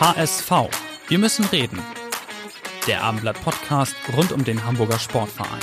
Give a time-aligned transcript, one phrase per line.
[0.00, 0.52] HSV.
[1.08, 1.80] Wir müssen reden.
[2.86, 5.58] Der Abendblatt Podcast rund um den Hamburger Sportverein.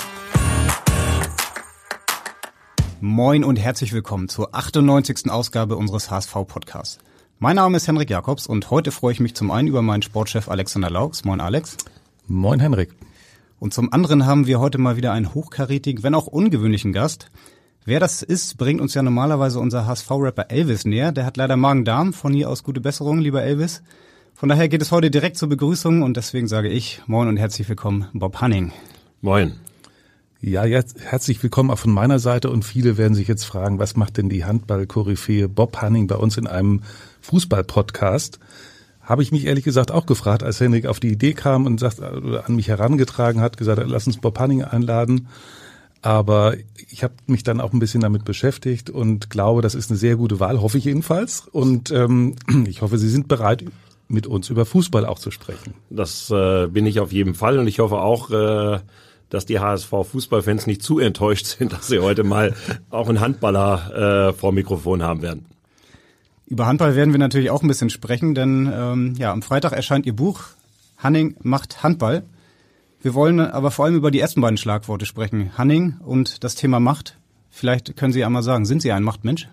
[3.00, 5.32] Moin und herzlich willkommen zur 98.
[5.32, 6.98] Ausgabe unseres HSV Podcasts.
[7.40, 10.50] Mein Name ist Henrik Jakobs und heute freue ich mich zum einen über meinen Sportchef
[10.50, 11.24] Alexander Laux.
[11.24, 11.78] Moin Alex.
[12.28, 12.94] Moin Henrik.
[13.60, 17.32] Und zum anderen haben wir heute mal wieder einen hochkarätigen, wenn auch ungewöhnlichen Gast.
[17.86, 21.14] Wer das ist, bringt uns ja normalerweise unser HSV-Rapper Elvis näher.
[21.14, 22.12] Der hat leider Magen-Darm.
[22.12, 23.82] Von hier aus gute Besserung, lieber Elvis.
[24.38, 27.70] Von daher geht es heute direkt zur Begrüßung und deswegen sage ich Moin und herzlich
[27.70, 28.74] willkommen, Bob Hanning.
[29.22, 29.54] Moin.
[30.42, 33.96] Ja, jetzt herzlich willkommen auch von meiner Seite und viele werden sich jetzt fragen, was
[33.96, 36.82] macht denn die Handball-Koryphäe Bob Hanning bei uns in einem
[37.22, 38.40] Fußball-Podcast?
[39.00, 42.02] Habe ich mich ehrlich gesagt auch gefragt, als Henrik auf die Idee kam und sagt,
[42.02, 45.30] oder an mich herangetragen hat, gesagt, lass uns Bob Hanning einladen.
[46.02, 46.56] Aber
[46.90, 50.18] ich habe mich dann auch ein bisschen damit beschäftigt und glaube, das ist eine sehr
[50.18, 51.48] gute Wahl, hoffe ich jedenfalls.
[51.48, 52.36] Und ähm,
[52.68, 53.64] ich hoffe, Sie sind bereit,
[54.08, 55.74] mit uns über Fußball auch zu sprechen.
[55.90, 58.80] Das äh, bin ich auf jeden Fall und ich hoffe auch, äh,
[59.30, 62.54] dass die HSV-Fußballfans nicht zu enttäuscht sind, dass sie heute mal
[62.90, 65.46] auch einen Handballer äh, vor Mikrofon haben werden.
[66.48, 70.06] Über Handball werden wir natürlich auch ein bisschen sprechen, denn ähm, ja, am Freitag erscheint
[70.06, 70.44] Ihr Buch
[70.98, 72.24] Hanning macht Handball.
[73.02, 75.58] Wir wollen aber vor allem über die ersten beiden Schlagworte sprechen.
[75.58, 77.18] Hanning und das Thema Macht.
[77.50, 79.48] Vielleicht können Sie einmal sagen, sind Sie ein Machtmensch?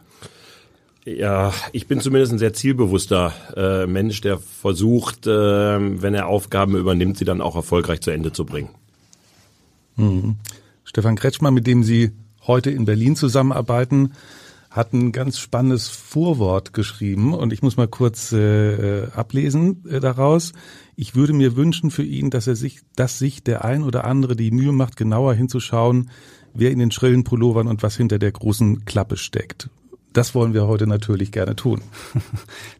[1.05, 6.77] Ja, ich bin zumindest ein sehr zielbewusster äh, Mensch, der versucht, äh, wenn er Aufgaben
[6.77, 8.70] übernimmt, sie dann auch erfolgreich zu Ende zu bringen.
[9.96, 10.36] Mhm.
[10.85, 12.12] Stefan Kretschmann, mit dem Sie
[12.46, 14.12] heute in Berlin zusammenarbeiten,
[14.70, 20.52] hat ein ganz spannendes Vorwort geschrieben und ich muss mal kurz äh, ablesen äh, daraus.
[20.96, 24.35] Ich würde mir wünschen für ihn, dass er sich, dass sich der ein oder andere
[24.35, 26.11] die Mühe macht, genauer hinzuschauen,
[26.55, 29.68] wer in den schrillen Pullovern und was hinter der großen Klappe steckt.
[30.12, 31.80] Das wollen wir heute natürlich gerne tun.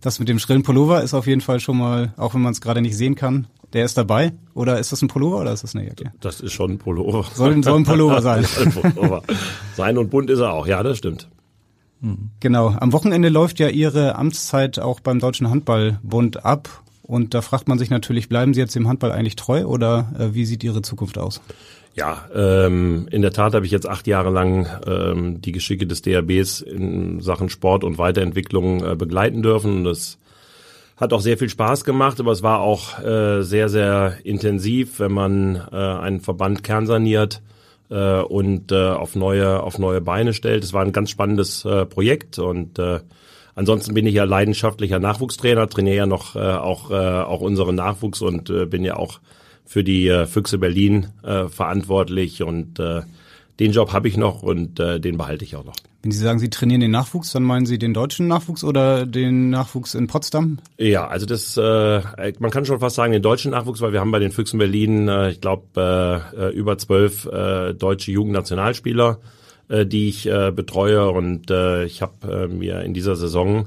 [0.01, 2.61] Das mit dem schrillen Pullover ist auf jeden Fall schon mal, auch wenn man es
[2.61, 4.33] gerade nicht sehen kann, der ist dabei?
[4.53, 6.13] Oder ist das ein Pullover oder ist das eine Jacke?
[6.21, 7.25] Das ist schon ein Pullover.
[7.35, 8.45] Soll, soll ein Pullover sein.
[8.61, 9.23] ein Pullover.
[9.77, 11.29] sein und bunt ist er auch, ja, das stimmt.
[12.41, 12.69] Genau.
[12.69, 16.83] Am Wochenende läuft ja Ihre Amtszeit auch beim Deutschen Handballbund ab.
[17.03, 20.35] Und da fragt man sich natürlich, bleiben Sie jetzt dem Handball eigentlich treu oder äh,
[20.35, 21.41] wie sieht Ihre Zukunft aus?
[21.95, 26.01] Ja, ähm, in der Tat habe ich jetzt acht Jahre lang ähm, die Geschicke des
[26.01, 29.85] DRBs in Sachen Sport und Weiterentwicklung äh, begleiten dürfen.
[29.85, 30.19] Das
[30.97, 35.13] hat auch sehr viel Spaß gemacht, aber es war auch äh, sehr, sehr intensiv, wenn
[35.13, 37.43] man äh, einen Verband kernsaniert
[37.91, 40.65] äh, und äh, auf neue auf neue Beine stellt.
[40.65, 43.01] Es war ein ganz spannendes äh, Projekt und äh,
[43.55, 48.23] ansonsten bin ich ja leidenschaftlicher Nachwuchstrainer, trainiere ja noch äh, auch äh, auch unseren Nachwuchs
[48.23, 49.21] und äh, bin ja auch
[49.65, 53.03] für die äh, Füchse Berlin äh, verantwortlich und äh,
[53.61, 55.75] den Job habe ich noch und äh, den behalte ich auch noch.
[56.03, 59.51] Wenn Sie sagen, Sie trainieren den Nachwuchs, dann meinen Sie den deutschen Nachwuchs oder den
[59.51, 60.59] Nachwuchs in Potsdam?
[60.77, 64.11] Ja, also das, äh, man kann schon fast sagen den deutschen Nachwuchs, weil wir haben
[64.11, 69.21] bei den Füchsen Berlin, äh, ich glaube, äh, über zwölf äh, deutsche Jugendnationalspieler,
[69.69, 73.67] äh, die ich äh, betreue und äh, ich habe äh, mir in dieser Saison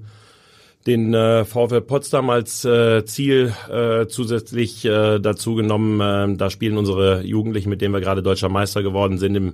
[0.88, 6.00] den äh, VfL Potsdam als äh, Ziel äh, zusätzlich äh, dazu genommen.
[6.00, 9.54] Äh, da spielen unsere Jugendlichen, mit denen wir gerade deutscher Meister geworden sind, im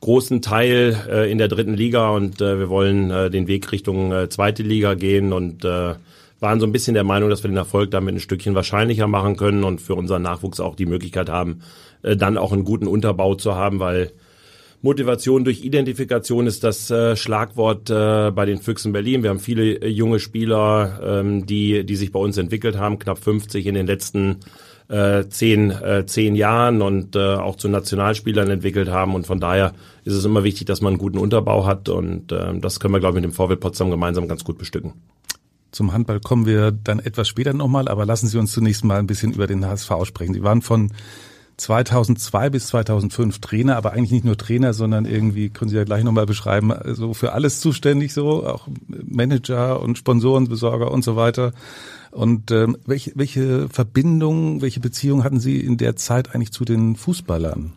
[0.00, 4.12] großen Teil äh, in der dritten Liga und äh, wir wollen äh, den Weg Richtung
[4.12, 5.94] äh, zweite Liga gehen und äh,
[6.38, 9.36] waren so ein bisschen der Meinung, dass wir den Erfolg damit ein Stückchen wahrscheinlicher machen
[9.36, 11.60] können und für unseren Nachwuchs auch die Möglichkeit haben,
[12.02, 14.12] äh, dann auch einen guten Unterbau zu haben, weil
[14.82, 19.22] Motivation durch Identifikation ist das äh, Schlagwort äh, bei den Füchsen Berlin.
[19.22, 23.18] Wir haben viele äh, junge Spieler, ähm, die, die sich bei uns entwickelt haben, knapp
[23.18, 24.38] 50 in den letzten
[24.88, 29.14] äh, zehn, äh, zehn Jahren und äh, auch zu Nationalspielern entwickelt haben.
[29.14, 29.74] Und von daher
[30.04, 31.90] ist es immer wichtig, dass man einen guten Unterbau hat.
[31.90, 34.94] Und äh, das können wir, glaube ich, mit dem VW Potsdam gemeinsam ganz gut bestücken.
[35.72, 39.06] Zum Handball kommen wir dann etwas später nochmal, aber lassen Sie uns zunächst mal ein
[39.06, 40.34] bisschen über den HSV sprechen.
[40.34, 40.90] Sie waren von
[41.60, 46.04] 2002 bis 2005 Trainer, aber eigentlich nicht nur Trainer, sondern irgendwie, können Sie ja gleich
[46.04, 51.52] nochmal beschreiben, so für alles zuständig so, auch Manager und Sponsorenbesorger und so weiter.
[52.10, 56.96] Und ähm, welche, welche Verbindung, welche Beziehung hatten Sie in der Zeit eigentlich zu den
[56.96, 57.72] Fußballern?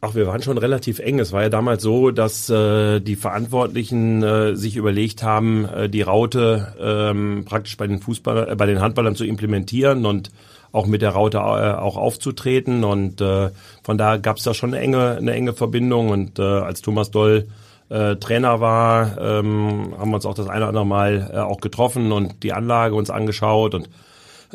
[0.00, 1.18] Ach, wir waren schon relativ eng.
[1.18, 6.02] Es war ja damals so, dass äh, die Verantwortlichen äh, sich überlegt haben, äh, die
[6.02, 10.30] Raute ähm, praktisch bei den Fußball, äh, bei den Handballern zu implementieren und
[10.74, 12.82] auch mit der Raute äh, auch aufzutreten.
[12.82, 13.50] Und äh,
[13.82, 16.10] von da gab es da schon eine enge, eine enge Verbindung.
[16.10, 17.46] Und äh, als Thomas Doll
[17.90, 21.60] äh, Trainer war, ähm, haben wir uns auch das eine oder andere Mal äh, auch
[21.60, 23.88] getroffen und die Anlage uns angeschaut und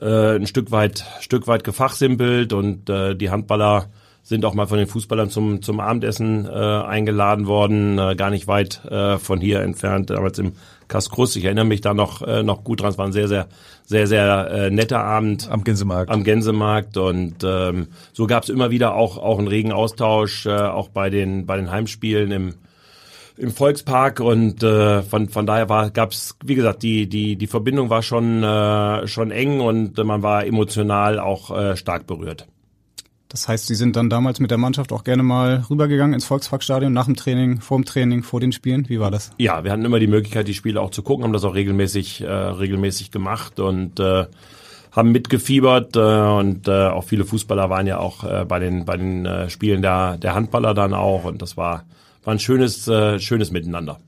[0.02, 3.86] äh, ein Stück weit, Stück weit gefachsimpelt und äh, die Handballer
[4.30, 8.46] sind auch mal von den Fußballern zum, zum Abendessen äh, eingeladen worden, äh, gar nicht
[8.46, 10.52] weit äh, von hier entfernt, damals im
[10.88, 11.36] Kaskrus.
[11.36, 12.92] Ich erinnere mich da noch, äh, noch gut dran.
[12.92, 13.48] Es war ein sehr, sehr,
[13.86, 15.50] sehr, sehr äh, netter Abend.
[15.50, 16.12] Am Gänsemarkt.
[16.12, 16.96] Am Gänsemarkt.
[16.98, 21.10] Und ähm, so gab es immer wieder auch, auch einen regen Austausch, äh, auch bei
[21.10, 22.54] den, bei den Heimspielen im,
[23.36, 27.90] im Volkspark und äh, von von daher war gab's wie gesagt die die die Verbindung
[27.90, 32.48] war schon äh, schon eng und man war emotional auch äh, stark berührt.
[33.30, 36.92] Das heißt, Sie sind dann damals mit der Mannschaft auch gerne mal rübergegangen ins Volksparkstadion
[36.92, 38.90] nach dem Training, vor dem Training, vor den Spielen.
[38.90, 39.32] Wie war das?
[39.38, 42.22] Ja, wir hatten immer die Möglichkeit, die Spiele auch zu gucken, haben das auch regelmäßig,
[42.22, 44.26] äh, regelmäßig gemacht und äh,
[44.92, 48.98] haben mitgefiebert äh, und äh, auch viele Fußballer waren ja auch äh, bei den bei
[48.98, 51.86] den äh, Spielen der der Handballer dann auch und das war
[52.24, 54.00] war ein schönes äh, schönes Miteinander.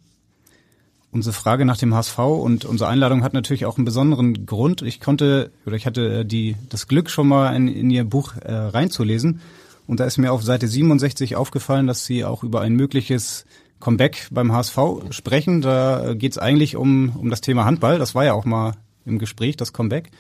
[1.14, 4.82] Unsere Frage nach dem HSV und unsere Einladung hat natürlich auch einen besonderen Grund.
[4.82, 8.54] Ich konnte oder ich hatte die, das Glück schon mal in, in Ihr Buch äh,
[8.54, 9.42] reinzulesen.
[9.88, 13.46] Und da ist mir auf Seite 67 aufgefallen, dass Sie auch über ein mögliches
[13.82, 14.78] Comeback beim HSV
[15.10, 15.60] sprechen.
[15.60, 18.00] Da geht es eigentlich um, um das Thema Handball.
[18.00, 18.76] Das war ja auch mal
[19.06, 20.12] im Gespräch, das Comeback.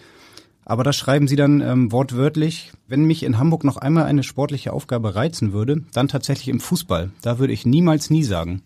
[0.66, 4.74] Aber da schreiben Sie dann ähm, wortwörtlich, wenn mich in Hamburg noch einmal eine sportliche
[4.74, 7.12] Aufgabe reizen würde, dann tatsächlich im Fußball.
[7.22, 8.62] Da würde ich niemals nie sagen.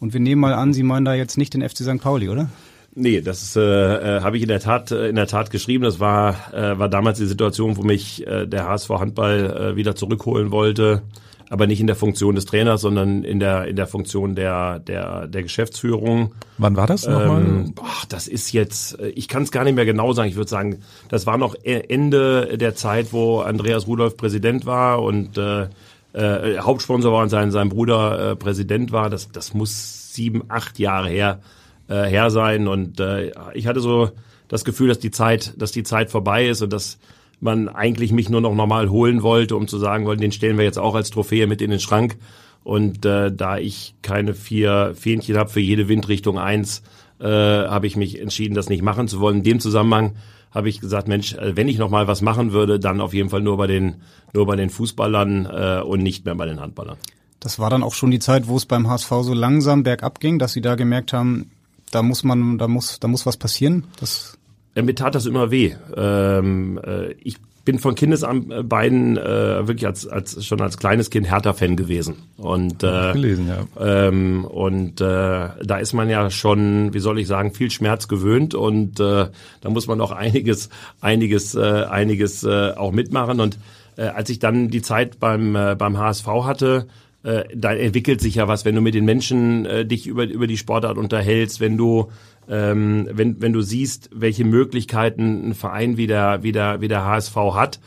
[0.00, 2.00] Und wir nehmen mal an, Sie meinen da jetzt nicht den FC St.
[2.00, 2.48] Pauli, oder?
[2.96, 5.82] Nee, das äh, äh, habe ich in der Tat äh, in der Tat geschrieben.
[5.82, 9.96] Das war äh, war damals die Situation, wo mich äh, der HSV Handball äh, wieder
[9.96, 11.02] zurückholen wollte,
[11.50, 15.26] aber nicht in der Funktion des Trainers, sondern in der in der Funktion der der
[15.26, 16.34] der Geschäftsführung.
[16.58, 17.42] Wann war das nochmal?
[17.42, 20.28] Ähm, boah, das ist jetzt, äh, ich kann es gar nicht mehr genau sagen.
[20.28, 25.02] Ich würde sagen, das war noch e-, Ende der Zeit, wo Andreas Rudolph Präsident war
[25.02, 25.66] und äh,
[26.14, 29.10] äh, Hauptsponsor war und sein, sein Bruder äh, Präsident war.
[29.10, 31.40] Das, das muss sieben, acht Jahre her,
[31.88, 32.68] äh, her sein.
[32.68, 34.10] Und äh, ich hatte so
[34.48, 36.98] das Gefühl, dass die Zeit, dass die Zeit vorbei ist und dass
[37.40, 40.64] man eigentlich mich nur noch normal holen wollte, um zu sagen, wollen, den stellen wir
[40.64, 42.16] jetzt auch als Trophäe mit in den Schrank.
[42.62, 46.82] Und äh, da ich keine vier Fähnchen habe für jede Windrichtung eins,
[47.20, 49.38] äh, habe ich mich entschieden, das nicht machen zu wollen.
[49.38, 50.14] In dem Zusammenhang
[50.54, 53.28] habe ich gesagt, Mensch, äh, wenn ich noch mal was machen würde, dann auf jeden
[53.28, 53.96] Fall nur bei den
[54.32, 56.96] nur bei den Fußballern äh, und nicht mehr bei den Handballern.
[57.40, 60.38] Das war dann auch schon die Zeit, wo es beim HSV so langsam bergab ging,
[60.38, 61.50] dass Sie da gemerkt haben,
[61.90, 63.84] da muss man, da muss, da muss was passieren.
[64.00, 64.38] Das
[64.74, 65.74] mir tat das immer weh.
[65.96, 71.76] Ähm, äh, ich bin von Kindesbeinen äh, wirklich als, als schon als kleines Kind Hertha-Fan
[71.76, 72.16] gewesen.
[72.36, 74.08] Und äh, gelesen, ja.
[74.08, 78.54] Ähm, und äh, da ist man ja schon, wie soll ich sagen, viel Schmerz gewöhnt
[78.54, 79.28] und äh,
[79.60, 80.68] da muss man auch einiges,
[81.00, 83.40] einiges, äh, einiges äh, auch mitmachen.
[83.40, 83.58] Und
[83.96, 86.86] äh, als ich dann die Zeit beim äh, beim HSV hatte,
[87.22, 90.46] äh, da entwickelt sich ja was, wenn du mit den Menschen äh, dich über über
[90.46, 92.10] die Sportart unterhältst, wenn du
[92.48, 97.04] ähm, wenn, wenn du siehst, welche Möglichkeiten ein Verein wie der, wie der, wie der
[97.04, 97.80] HSV hat,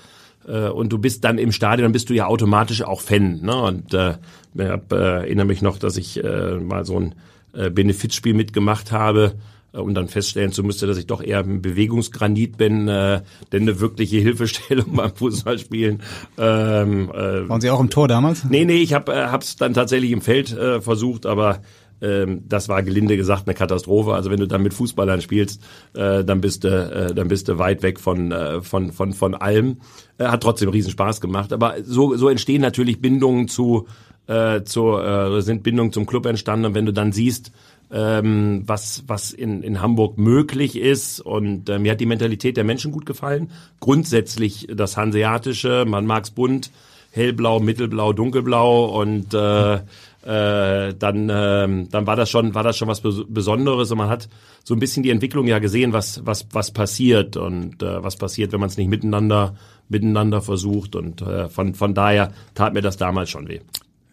[0.48, 3.42] äh, und du bist dann im Stadion, dann bist du ja automatisch auch Fan.
[3.42, 3.56] Ne?
[3.56, 4.16] Und äh,
[4.56, 7.16] ich hab, äh, erinnere mich noch, dass ich äh, mal so ein
[7.54, 9.36] äh, Benefizspiel mitgemacht habe
[9.74, 13.64] äh, und dann feststellen zu müsste, dass ich doch eher ein Bewegungsgranit bin, äh, denn
[13.64, 16.02] eine wirkliche Hilfestellung beim Fußballspielen.
[16.38, 18.46] Ähm, äh, Waren Sie auch im Tor damals?
[18.46, 21.62] Nee, nee, ich habe äh, es dann tatsächlich im Feld äh, versucht, aber
[22.02, 24.14] ähm, das war gelinde gesagt eine Katastrophe.
[24.14, 25.62] Also wenn du dann mit Fußballern spielst,
[25.94, 29.36] äh, dann bist du, äh, dann bist du weit weg von äh, von von von
[29.36, 29.78] allem.
[30.18, 31.54] Äh, hat trotzdem riesen Spaß gemacht.
[31.54, 33.88] Aber so so entstehen natürlich Bindungen zu
[34.28, 36.68] äh, zu äh, sind Bindungen zum Club entstanden.
[36.68, 37.52] Und wenn du dann siehst,
[37.92, 42.64] ähm, was was in in Hamburg möglich ist und äh, mir hat die Mentalität der
[42.64, 43.50] Menschen gut gefallen.
[43.80, 46.72] Grundsätzlich das Hanseatische, man mag's bunt,
[47.12, 49.80] hellblau, mittelblau, dunkelblau und äh,
[50.28, 54.28] äh, dann, äh, dann war das schon, war das schon was Besonderes und man hat
[54.66, 58.52] so ein bisschen die Entwicklung ja gesehen, was, was, was passiert und äh, was passiert,
[58.52, 59.56] wenn man es nicht miteinander,
[59.88, 63.62] miteinander versucht und äh, von, von daher tat mir das damals schon weh.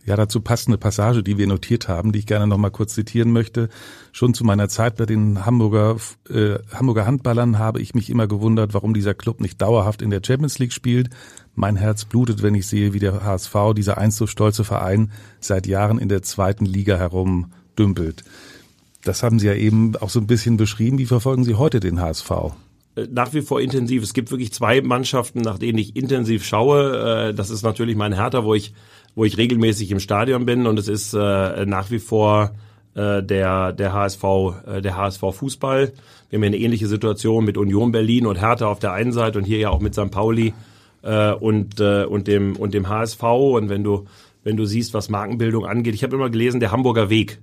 [0.07, 2.95] Ja, dazu passt eine Passage, die wir notiert haben, die ich gerne noch mal kurz
[2.95, 3.71] zitieren möchte.
[4.13, 5.97] Schon zu meiner Zeit bei den Hamburger,
[6.29, 10.21] äh, Hamburger Handballern habe ich mich immer gewundert, warum dieser Club nicht dauerhaft in der
[10.25, 11.09] Champions League spielt.
[11.55, 15.67] Mein Herz blutet, wenn ich sehe, wie der HSV, dieser einst so stolze Verein, seit
[15.67, 18.25] Jahren in der zweiten Liga herumdümpelt.
[19.05, 20.99] Das haben Sie ja eben auch so ein bisschen beschrieben.
[20.99, 22.31] Wie verfolgen Sie heute den HSV?
[22.97, 24.03] Äh, nach wie vor intensiv.
[24.03, 27.29] Es gibt wirklich zwei Mannschaften, nach denen ich intensiv schaue.
[27.29, 28.73] Äh, das ist natürlich mein Hertha, wo ich
[29.17, 32.53] wo ich regelmäßig im Stadion bin und es ist äh, nach wie vor
[32.97, 34.23] der der HSV
[34.85, 35.93] der HSV Fußball.
[36.31, 39.39] Wir haben ja eine ähnliche Situation mit Union Berlin und Hertha auf der einen Seite
[39.39, 40.13] und hier ja auch mit St.
[40.13, 40.55] Pauli
[41.05, 44.07] äh, und äh, und dem und dem HSV und wenn du
[44.43, 47.41] wenn du siehst, was Markenbildung angeht, ich habe immer gelesen, der Hamburger Weg.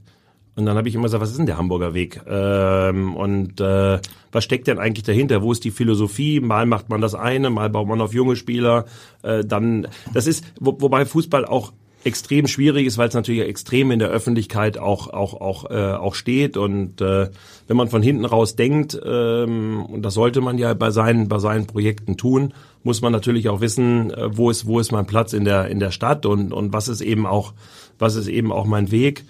[0.56, 2.22] Und dann habe ich immer gesagt, was ist denn der Hamburger Weg?
[2.28, 4.00] Ähm, und äh,
[4.32, 5.42] was steckt denn eigentlich dahinter?
[5.42, 6.42] Wo ist die Philosophie?
[6.42, 8.86] Mal macht man das eine, mal baut man auf junge Spieler.
[9.24, 11.72] Äh, dann, das ist, wo, wobei Fußball auch
[12.04, 16.16] extrem schwierig ist, weil es natürlich extrem in der Öffentlichkeit auch auch auch äh, auch
[16.16, 17.30] steht und äh,
[17.68, 21.40] wenn man von hinten raus denkt ähm, und das sollte man ja bei seinen bei
[21.40, 22.54] seinen Projekten tun,
[22.84, 25.80] muss man natürlich auch wissen, äh, wo ist wo ist mein Platz in der in
[25.80, 27.54] der Stadt und und was ist eben auch
[28.00, 29.24] was ist eben auch mein Weg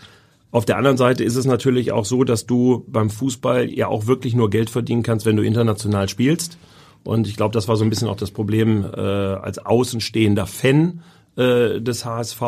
[0.52, 4.08] auf der anderen Seite ist es natürlich auch so, dass du beim Fußball ja auch
[4.08, 6.58] wirklich nur Geld verdienen kannst, wenn du international spielst.
[7.04, 11.02] Und ich glaube, das war so ein bisschen auch das Problem äh, als außenstehender Fan
[11.36, 12.42] äh, des HSV.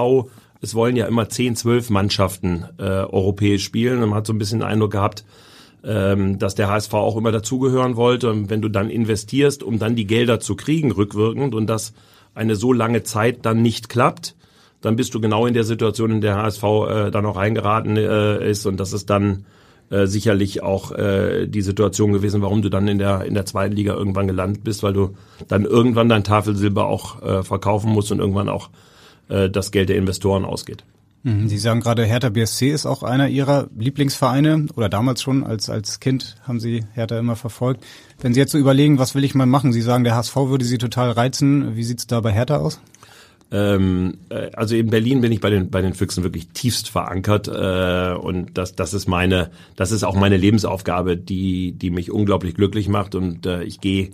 [0.61, 3.99] Es wollen ja immer 10, 12 Mannschaften äh, europäisch spielen.
[3.99, 5.25] Man hat so ein bisschen den Eindruck gehabt,
[5.83, 8.29] ähm, dass der HSV auch immer dazugehören wollte.
[8.29, 11.93] Und wenn du dann investierst, um dann die Gelder zu kriegen, rückwirkend, und das
[12.35, 14.35] eine so lange Zeit dann nicht klappt,
[14.81, 18.49] dann bist du genau in der Situation, in der HSV äh, dann auch reingeraten äh,
[18.49, 19.45] ist und das ist dann
[19.93, 23.75] äh, sicherlich auch äh, die Situation gewesen, warum du dann in der in der zweiten
[23.75, 25.15] Liga irgendwann gelandet bist, weil du
[25.47, 28.69] dann irgendwann dein Tafelsilber auch äh, verkaufen musst und irgendwann auch
[29.29, 30.83] äh, das Geld der Investoren ausgeht.
[31.21, 31.47] Mhm.
[31.47, 35.99] Sie sagen gerade, Hertha BSC ist auch einer Ihrer Lieblingsvereine oder damals schon als, als
[35.99, 37.83] Kind haben Sie Hertha immer verfolgt.
[38.19, 39.73] Wenn Sie jetzt so überlegen, was will ich mal machen?
[39.73, 41.75] Sie sagen, der HSV würde Sie total reizen.
[41.75, 42.81] Wie sieht's da bei Hertha aus?
[43.53, 47.47] Ähm, äh, also in Berlin bin ich bei den bei den Füchsen wirklich tiefst verankert
[47.47, 52.55] äh, und das das ist meine das ist auch meine Lebensaufgabe, die die mich unglaublich
[52.55, 54.09] glücklich macht und äh, ich gehe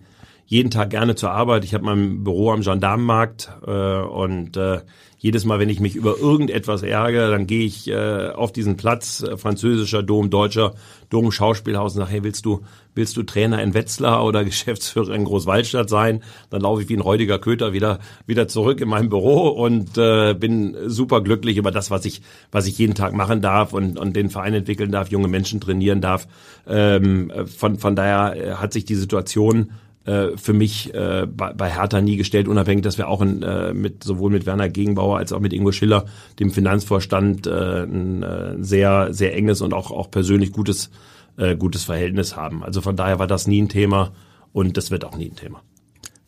[0.46, 1.64] jeden Tag gerne zur Arbeit.
[1.64, 4.82] Ich habe mein Büro am Gendarmenmarkt äh, und äh,
[5.22, 9.22] jedes Mal, wenn ich mich über irgendetwas ärgere, dann gehe ich äh, auf diesen Platz,
[9.22, 10.76] äh, französischer Dom, deutscher
[11.10, 12.62] Dom, Schauspielhaus und sage, hey, willst du,
[12.96, 16.24] willst du Trainer in Wetzlar oder Geschäftsführer in Großwaldstadt sein?
[16.50, 20.34] Dann laufe ich wie ein räudiger Köter wieder, wieder zurück in mein Büro und äh,
[20.34, 22.22] bin super glücklich über das, was ich,
[22.54, 26.00] was ich jeden Tag machen darf und, und den Verein entwickeln darf, junge Menschen trainieren
[26.00, 26.30] darf.
[26.66, 29.72] Ähm, von, von daher äh, hat sich die Situation
[30.06, 33.74] äh, für mich äh, bei, bei Hertha nie gestellt, unabhängig, dass wir auch in, äh,
[33.74, 36.06] mit sowohl mit Werner Gegenbauer als auch mit Ingo Schiller,
[36.40, 40.90] dem Finanzvorstand, äh, ein äh, sehr sehr enges und auch auch persönlich gutes
[41.38, 42.64] äh, gutes Verhältnis haben.
[42.64, 44.14] Also von daher war das nie ein Thema
[44.54, 45.62] und das wird auch nie ein Thema.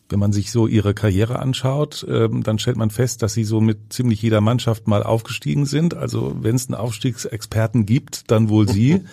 [0.08, 3.62] Wenn man sich so ihre Karriere anschaut, ähm, dann stellt man fest, dass sie so
[3.62, 5.94] mit ziemlich jeder Mannschaft mal aufgestiegen sind.
[5.94, 9.00] Also wenn es einen Aufstiegsexperten gibt, dann wohl sie.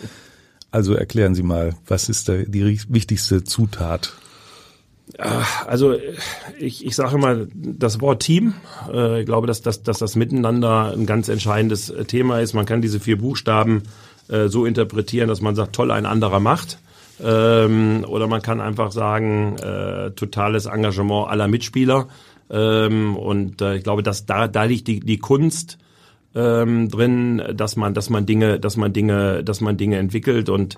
[0.72, 4.14] Also erklären Sie mal, was ist da die wichtigste Zutat
[5.18, 5.96] also
[6.60, 8.54] ich, ich sage mal das Wort Team.
[8.92, 12.54] Äh, ich glaube, dass, dass, dass das Miteinander ein ganz entscheidendes äh, Thema ist.
[12.54, 13.84] Man kann diese vier Buchstaben
[14.30, 16.80] äh, so interpretieren, dass man sagt, toll, ein anderer macht.
[17.22, 22.08] Ähm, oder man kann einfach sagen, äh, totales Engagement aller Mitspieler.
[22.50, 25.78] Ähm, und äh, ich glaube, dass da, da liegt die, die Kunst
[26.36, 30.50] ähm, drin, dass man, dass man Dinge, dass man Dinge, dass man Dinge entwickelt.
[30.50, 30.78] Und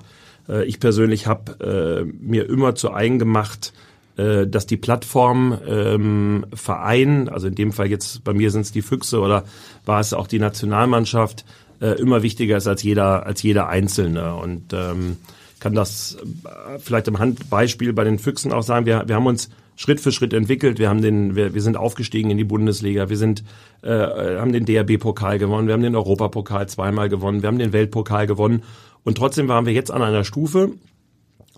[0.49, 3.73] äh, ich persönlich habe äh, mir immer zu eigen gemacht,
[4.21, 8.71] äh, dass die Plattform ähm, Verein, also in dem Fall jetzt bei mir sind es
[8.71, 9.45] die Füchse oder
[9.85, 11.45] war es auch die Nationalmannschaft,
[11.81, 15.17] äh, immer wichtiger ist als jeder als jeder Einzelne und ähm,
[15.59, 18.85] kann das äh, vielleicht im Handbeispiel bei den Füchsen auch sagen.
[18.85, 20.77] Wir, wir haben uns Schritt für Schritt entwickelt.
[20.77, 23.09] Wir haben den, wir, wir sind aufgestiegen in die Bundesliga.
[23.09, 23.43] Wir sind,
[23.81, 25.67] äh, haben den DRB-Pokal gewonnen.
[25.67, 27.41] Wir haben den Europapokal zweimal gewonnen.
[27.41, 28.61] Wir haben den Weltpokal gewonnen.
[29.03, 30.73] Und trotzdem waren wir jetzt an einer Stufe,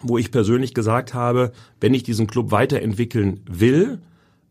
[0.04, 4.00] wo ich persönlich gesagt habe, wenn ich diesen Club weiterentwickeln will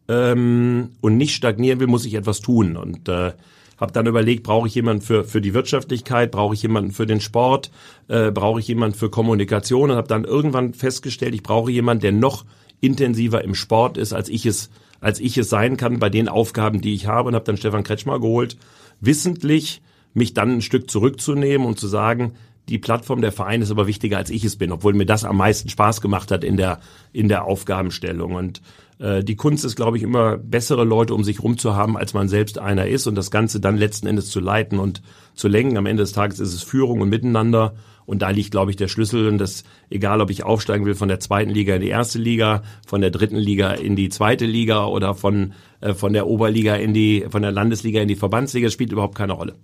[0.08, 2.76] ähm, und nicht stagnieren will, muss ich etwas tun.
[2.76, 3.32] Und äh,
[3.78, 7.20] habe dann überlegt, brauche ich jemanden für, für die Wirtschaftlichkeit, brauche ich jemanden für den
[7.20, 7.70] Sport,
[8.08, 12.12] äh, brauche ich jemanden für Kommunikation und habe dann irgendwann festgestellt, ich brauche jemanden, der
[12.12, 12.44] noch
[12.80, 14.70] intensiver im Sport ist, als ich es
[15.02, 17.82] als ich es sein kann bei den Aufgaben, die ich habe und habe dann Stefan
[17.82, 18.56] Kretschmer geholt,
[19.00, 19.82] wissentlich
[20.14, 22.34] mich dann ein Stück zurückzunehmen und zu sagen,
[22.68, 25.36] die Plattform der Verein ist aber wichtiger als ich es bin, obwohl mir das am
[25.36, 26.80] meisten Spaß gemacht hat in der
[27.12, 28.62] in der Aufgabenstellung und
[28.98, 32.14] äh, die Kunst ist, glaube ich, immer bessere Leute um sich rum zu haben, als
[32.14, 35.02] man selbst einer ist und das Ganze dann letzten Endes zu leiten und
[35.34, 35.76] zu lenken.
[35.76, 37.74] Am Ende des Tages ist es Führung und Miteinander
[38.06, 41.08] und da liegt, glaube ich, der Schlüssel und das, egal ob ich aufsteigen will von
[41.08, 44.86] der zweiten Liga in die erste Liga, von der dritten Liga in die zweite Liga
[44.86, 48.92] oder von, äh, von der Oberliga in die, von der Landesliga in die Verbandsliga, spielt
[48.92, 49.54] überhaupt keine Rolle.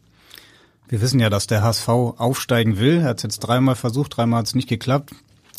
[0.88, 3.00] Wir wissen ja, dass der HSV aufsteigen will.
[3.00, 5.10] Er hat es jetzt dreimal versucht, dreimal hat es nicht geklappt.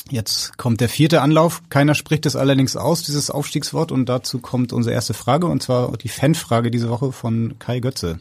[0.10, 1.62] Jetzt kommt der vierte Anlauf.
[1.70, 3.92] Keiner spricht es allerdings aus, dieses Aufstiegswort.
[3.92, 8.20] Und dazu kommt unsere erste Frage, und zwar die Fanfrage diese Woche von Kai Götze.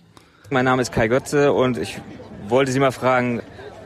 [0.50, 1.98] Mein Name ist Kai Götze und ich
[2.46, 3.40] wollte Sie mal fragen,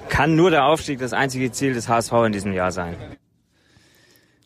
[0.09, 2.97] kann nur der Aufstieg das einzige Ziel des HSV in diesem Jahr sein?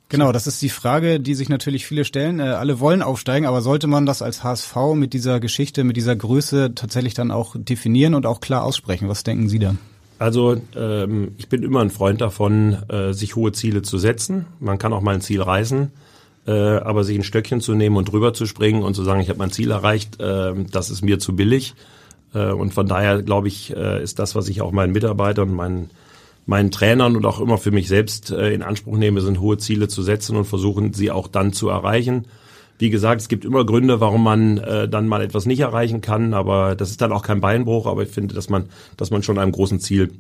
[0.09, 2.39] Genau, das ist die Frage, die sich natürlich viele stellen.
[2.39, 6.15] Äh, alle wollen aufsteigen, aber sollte man das als HSV mit dieser Geschichte, mit dieser
[6.15, 9.09] Größe tatsächlich dann auch definieren und auch klar aussprechen?
[9.09, 9.75] Was denken Sie da?
[10.19, 14.47] Also ähm, ich bin immer ein Freund davon, äh, sich hohe Ziele zu setzen.
[14.61, 15.91] Man kann auch mal ein Ziel reißen,
[16.47, 19.29] äh, aber sich ein Stöckchen zu nehmen und drüber zu springen und zu sagen, ich
[19.29, 21.75] habe mein Ziel erreicht, äh, das ist mir zu billig.
[22.33, 25.91] Äh, und von daher glaube ich, äh, ist das, was ich auch meinen Mitarbeitern, meinen
[26.47, 29.89] meinen Trainern und auch immer für mich selbst äh, in Anspruch nehme, sind hohe Ziele
[29.89, 32.27] zu setzen und versuchen, sie auch dann zu erreichen.
[32.79, 36.35] Wie gesagt, es gibt immer Gründe, warum man äh, dann mal etwas nicht erreichen kann,
[36.35, 39.39] aber das ist dann auch kein Beinbruch, aber ich finde, dass man, dass man schon
[39.39, 40.13] einem großen Ziel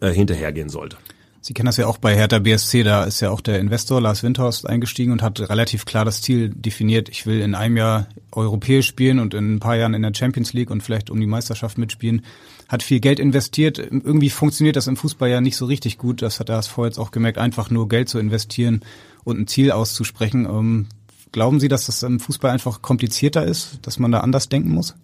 [0.00, 0.96] äh, hinterhergehen sollte.
[1.40, 4.22] Sie kennen das ja auch bei Hertha BSC, da ist ja auch der Investor Lars
[4.22, 8.86] Windhorst eingestiegen und hat relativ klar das Ziel definiert, ich will in einem Jahr europäisch
[8.86, 11.76] spielen und in ein paar Jahren in der Champions League und vielleicht um die Meisterschaft
[11.76, 12.22] mitspielen.
[12.68, 13.78] Hat viel Geld investiert.
[13.78, 16.22] Irgendwie funktioniert das im Fußball ja nicht so richtig gut.
[16.22, 18.80] Das hat er vorher jetzt auch gemerkt, einfach nur Geld zu investieren
[19.24, 20.46] und ein Ziel auszusprechen.
[20.46, 20.86] Ähm,
[21.34, 24.94] Glauben Sie, dass das im Fußball einfach komplizierter ist, dass man da anders denken muss?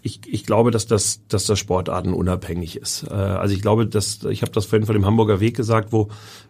[0.00, 3.02] Ich, ich glaube, dass das, dass das Sportarten unabhängig ist.
[3.02, 6.08] Äh, also ich glaube, dass ich habe das vorhin von dem Hamburger Weg gesagt, wo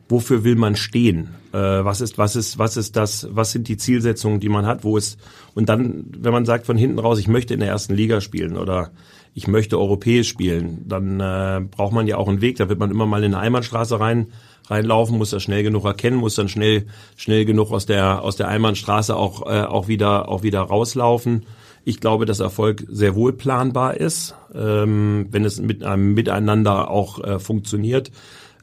[0.08, 1.30] wofür will man stehen?
[1.52, 3.26] Äh, was ist was ist was ist das?
[3.32, 4.84] Was sind die Zielsetzungen, die man hat?
[4.84, 5.18] Wo ist
[5.56, 8.56] und dann, wenn man sagt von hinten raus, ich möchte in der ersten Liga spielen
[8.56, 8.92] oder
[9.38, 12.56] ich möchte europäisch spielen, dann äh, braucht man ja auch einen Weg.
[12.56, 14.32] Da wird man immer mal in eine Einbahnstraße rein
[14.66, 18.48] reinlaufen, muss das schnell genug erkennen, muss dann schnell schnell genug aus der aus der
[18.48, 21.46] Einbahnstraße auch äh, auch wieder auch wieder rauslaufen.
[21.84, 27.22] Ich glaube, dass Erfolg sehr wohl planbar ist, ähm, wenn es mit einem Miteinander auch
[27.22, 28.10] äh, funktioniert.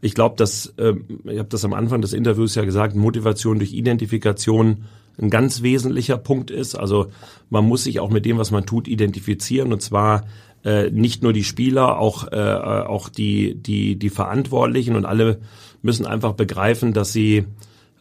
[0.05, 0.93] Ich glaube, dass äh,
[1.23, 4.83] ich habe das am Anfang des Interviews ja gesagt, Motivation durch Identifikation
[5.19, 6.75] ein ganz wesentlicher Punkt ist.
[6.75, 7.07] Also
[7.49, 10.25] man muss sich auch mit dem, was man tut, identifizieren und zwar
[10.63, 15.39] äh, nicht nur die Spieler, auch äh, auch die die die Verantwortlichen und alle
[15.81, 17.45] müssen einfach begreifen, dass sie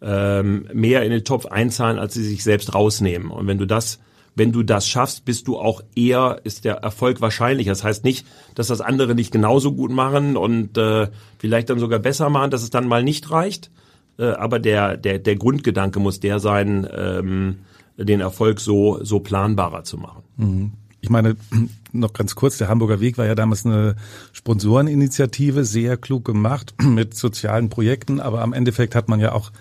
[0.02, 3.30] ähm, mehr in den Topf einzahlen, als sie sich selbst rausnehmen.
[3.30, 3.98] Und wenn du das
[4.34, 7.66] wenn du das schaffst, bist du auch eher, ist der Erfolg wahrscheinlich.
[7.66, 11.98] Das heißt nicht, dass das andere nicht genauso gut machen und äh, vielleicht dann sogar
[12.00, 13.70] besser machen, dass es dann mal nicht reicht.
[14.18, 17.58] Äh, aber der, der, der Grundgedanke muss der sein, ähm,
[17.96, 20.22] den Erfolg so, so planbarer zu machen.
[20.36, 20.72] Mhm.
[21.00, 21.36] Ich meine,
[21.92, 23.94] noch ganz kurz, der Hamburger Weg war ja damals eine
[24.32, 29.52] Sponsoreninitiative, sehr klug gemacht mit sozialen Projekten, aber am Endeffekt hat man ja auch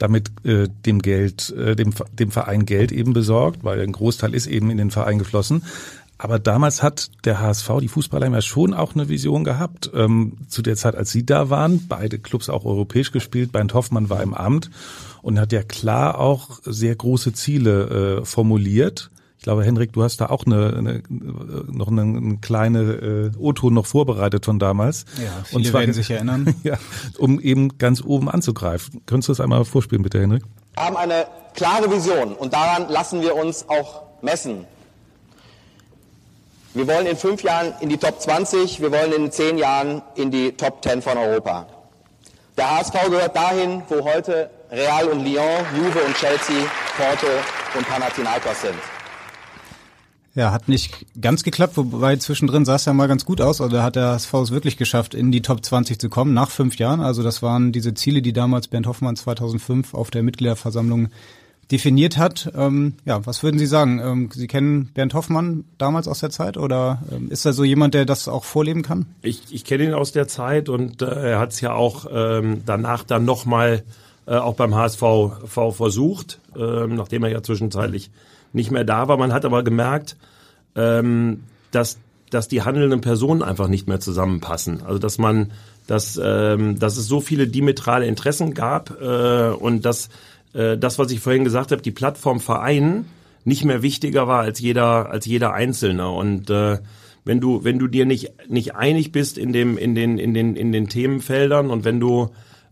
[0.00, 4.46] damit äh, dem Geld, äh, dem, dem Verein Geld eben besorgt, weil ein Großteil ist
[4.46, 5.62] eben in den Verein geflossen.
[6.18, 9.90] Aber damals hat der HSV, die Fußballer ja schon auch eine Vision gehabt.
[9.94, 13.52] Ähm, zu der Zeit, als Sie da waren, beide Clubs auch europäisch gespielt.
[13.52, 14.70] Bernd Hoffmann war im Amt
[15.22, 19.10] und hat ja klar auch sehr große Ziele äh, formuliert.
[19.40, 23.72] Ich glaube, Henrik, du hast da auch eine, eine noch eine, eine kleine äh, O-Ton
[23.72, 25.06] noch vorbereitet von damals.
[25.16, 26.54] Ja, viele und zwar, werden sich erinnern.
[26.62, 26.76] ja,
[27.16, 29.00] um eben ganz oben anzugreifen.
[29.06, 30.42] Könntest du das einmal vorspielen, bitte, Henrik?
[30.74, 31.24] Wir haben eine
[31.54, 34.66] klare Vision und daran lassen wir uns auch messen.
[36.74, 40.30] Wir wollen in fünf Jahren in die Top 20, wir wollen in zehn Jahren in
[40.30, 41.66] die Top 10 von Europa.
[42.58, 46.66] Der HSV gehört dahin, wo heute Real und Lyon, Juve und Chelsea,
[46.98, 47.26] Porto
[47.74, 48.99] und Panathinaikos sind.
[50.34, 53.60] Ja, hat nicht ganz geklappt, wobei zwischendrin sah es ja mal ganz gut aus.
[53.60, 56.50] Also da hat der HSV es wirklich geschafft, in die Top 20 zu kommen, nach
[56.50, 57.00] fünf Jahren.
[57.00, 61.08] Also das waren diese Ziele, die damals Bernd Hoffmann 2005 auf der Mitgliederversammlung
[61.70, 62.52] definiert hat.
[62.56, 64.00] Ähm, ja, was würden Sie sagen?
[64.00, 67.94] Ähm, Sie kennen Bernd Hoffmann damals aus der Zeit oder ähm, ist er so jemand,
[67.94, 69.06] der das auch vorleben kann?
[69.22, 72.62] Ich, ich kenne ihn aus der Zeit und äh, er hat es ja auch ähm,
[72.66, 73.84] danach dann nochmal
[74.26, 75.02] äh, auch beim HSV
[75.46, 78.10] versucht, äh, nachdem er ja zwischenzeitlich
[78.52, 79.16] nicht mehr da war.
[79.16, 80.16] Man hat aber gemerkt,
[80.74, 81.98] ähm, dass,
[82.30, 84.82] dass die handelnden Personen einfach nicht mehr zusammenpassen.
[84.82, 85.52] Also dass man,
[85.86, 90.08] dass, ähm, dass es so viele diametrale Interessen gab äh, und dass
[90.52, 93.06] äh, das, was ich vorhin gesagt habe, die Plattform Verein
[93.44, 96.10] nicht mehr wichtiger war als jeder, als jeder Einzelne.
[96.10, 96.78] Und äh,
[97.24, 100.56] wenn du, wenn du dir nicht, nicht einig bist in dem, in den, in den,
[100.56, 102.30] in den Themenfeldern und wenn du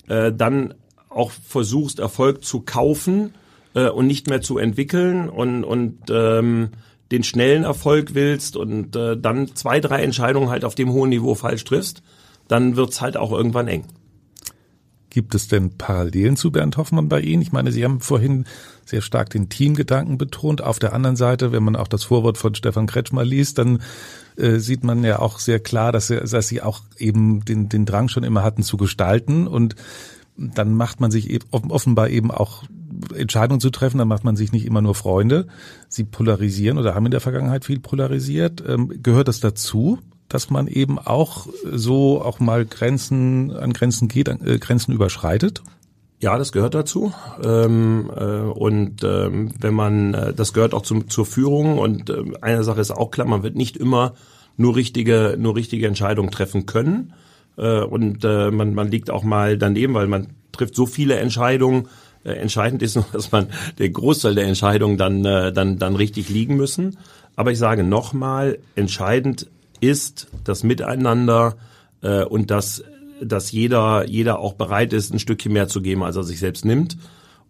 [0.09, 0.75] äh, dann
[1.09, 3.35] auch versuchst, Erfolg zu kaufen,
[3.79, 6.71] äh, und nicht mehr zu entwickeln und, und ähm,
[7.11, 11.35] den schnellen Erfolg willst und äh, dann zwei, drei Entscheidungen halt auf dem hohen Niveau
[11.35, 12.03] falsch triffst,
[12.49, 13.85] dann wird's halt auch irgendwann eng.
[15.11, 17.41] Gibt es denn Parallelen zu Bernd Hoffmann bei Ihnen?
[17.41, 18.45] Ich meine, Sie haben vorhin
[18.85, 20.63] sehr stark den Teamgedanken betont.
[20.63, 23.81] Auf der anderen Seite, wenn man auch das Vorwort von Stefan Kretschmer liest, dann
[24.37, 28.09] äh, sieht man ja auch sehr klar, dass, dass Sie auch eben den, den Drang
[28.09, 29.47] schon immer hatten zu gestalten.
[29.47, 29.77] Und
[30.37, 32.65] dann macht man sich offenbar eben auch
[33.15, 35.47] Entscheidungen zu treffen, dann macht man sich nicht immer nur Freunde.
[35.89, 38.63] Sie polarisieren oder haben in der Vergangenheit viel polarisiert.
[38.67, 44.29] Ähm, gehört das dazu, dass man eben auch so auch mal Grenzen an Grenzen geht,
[44.29, 45.63] äh, Grenzen überschreitet?
[46.21, 47.13] Ja, das gehört dazu.
[47.45, 51.79] Ähm, äh, und ähm, wenn man, äh, das gehört auch zum, zur Führung.
[51.79, 54.15] Und äh, eine Sache ist auch klar, man wird nicht immer
[54.57, 57.15] nur richtige, nur richtige Entscheidungen treffen können.
[57.55, 61.89] Und man, man liegt auch mal daneben, weil man trifft so viele Entscheidungen.
[62.29, 66.29] Äh, entscheidend ist nur, dass man der Großteil der Entscheidungen dann, äh, dann, dann richtig
[66.29, 66.99] liegen müssen.
[67.37, 69.49] Aber ich sage nochmal, entscheidend
[69.81, 71.57] ist das Miteinander
[72.03, 72.85] äh, und das
[73.21, 76.65] dass jeder, jeder auch bereit ist, ein Stückchen mehr zu geben, als er sich selbst
[76.65, 76.97] nimmt.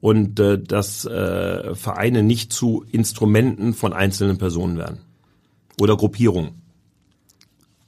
[0.01, 5.01] Und äh, dass äh, Vereine nicht zu Instrumenten von einzelnen Personen werden.
[5.81, 6.63] Oder Gruppierungen.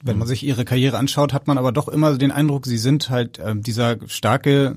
[0.03, 3.11] Wenn man sich ihre Karriere anschaut, hat man aber doch immer den Eindruck, sie sind
[3.11, 4.77] halt äh, dieser starke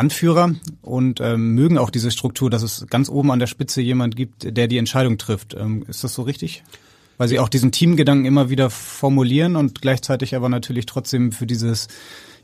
[0.00, 4.16] Anführer und ähm, mögen auch diese Struktur, dass es ganz oben an der Spitze jemand
[4.16, 5.54] gibt, der die Entscheidung trifft.
[5.54, 6.64] Ähm, ist das so richtig?
[7.18, 11.88] Weil sie auch diesen Teamgedanken immer wieder formulieren und gleichzeitig aber natürlich trotzdem für dieses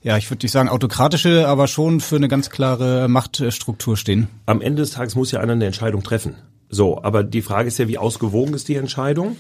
[0.03, 4.29] ja, ich würde nicht sagen autokratische, aber schon für eine ganz klare Machtstruktur stehen.
[4.45, 6.37] Am Ende des Tages muss ja einer eine Entscheidung treffen.
[6.69, 9.37] So, aber die Frage ist ja, wie ausgewogen ist die Entscheidung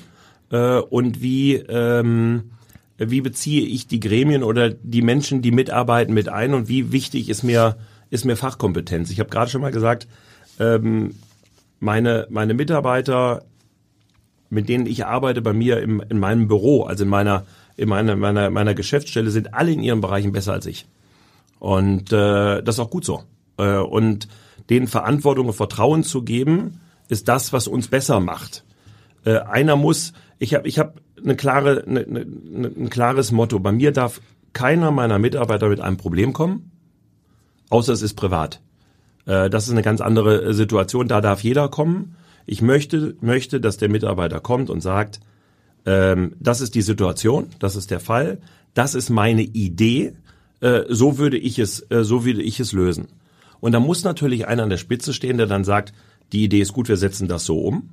[0.51, 2.51] äh, und wie ähm,
[2.99, 7.29] wie beziehe ich die Gremien oder die Menschen, die mitarbeiten, mit ein und wie wichtig
[7.29, 7.77] ist mir
[8.11, 9.11] ist mir Fachkompetenz.
[9.11, 10.07] Ich habe gerade schon mal gesagt,
[10.59, 11.14] ähm,
[11.81, 13.45] meine meine Mitarbeiter,
[14.51, 17.45] mit denen ich arbeite bei mir im, in meinem Büro, also in meiner
[17.77, 20.87] in meiner, meiner, meiner Geschäftsstelle sind alle in ihren Bereichen besser als ich.
[21.59, 23.23] Und äh, das ist auch gut so.
[23.59, 24.29] Äh, und
[24.71, 28.64] denen Verantwortung und Vertrauen zu geben, ist das, was uns besser macht.
[29.25, 33.59] Äh, einer muss, ich habe ich hab eine klare, eine, eine, ein klares Motto.
[33.59, 34.21] Bei mir darf
[34.53, 36.73] keiner meiner Mitarbeiter mit einem Problem kommen,
[37.71, 38.61] außer es ist privat.
[39.27, 41.09] Äh, das ist eine ganz andere Situation.
[41.09, 42.17] Da darf jeder kommen.
[42.47, 45.21] Ich möchte, möchte, dass der Mitarbeiter kommt und sagt,
[45.85, 48.39] ähm, das ist die Situation, das ist der Fall,
[48.75, 50.15] das ist meine Idee,
[50.61, 53.09] äh, so würde ich es, äh, so würde ich es lösen.
[53.61, 55.95] Und da muss natürlich einer an der Spitze stehen, der dann sagt,
[56.33, 57.91] die Idee ist gut, wir setzen das so um.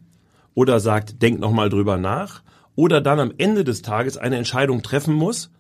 [0.56, 2.44] Oder sagt, denk nochmal drüber nach.
[2.76, 5.52] Oder dann am Ende des Tages eine Entscheidung treffen muss,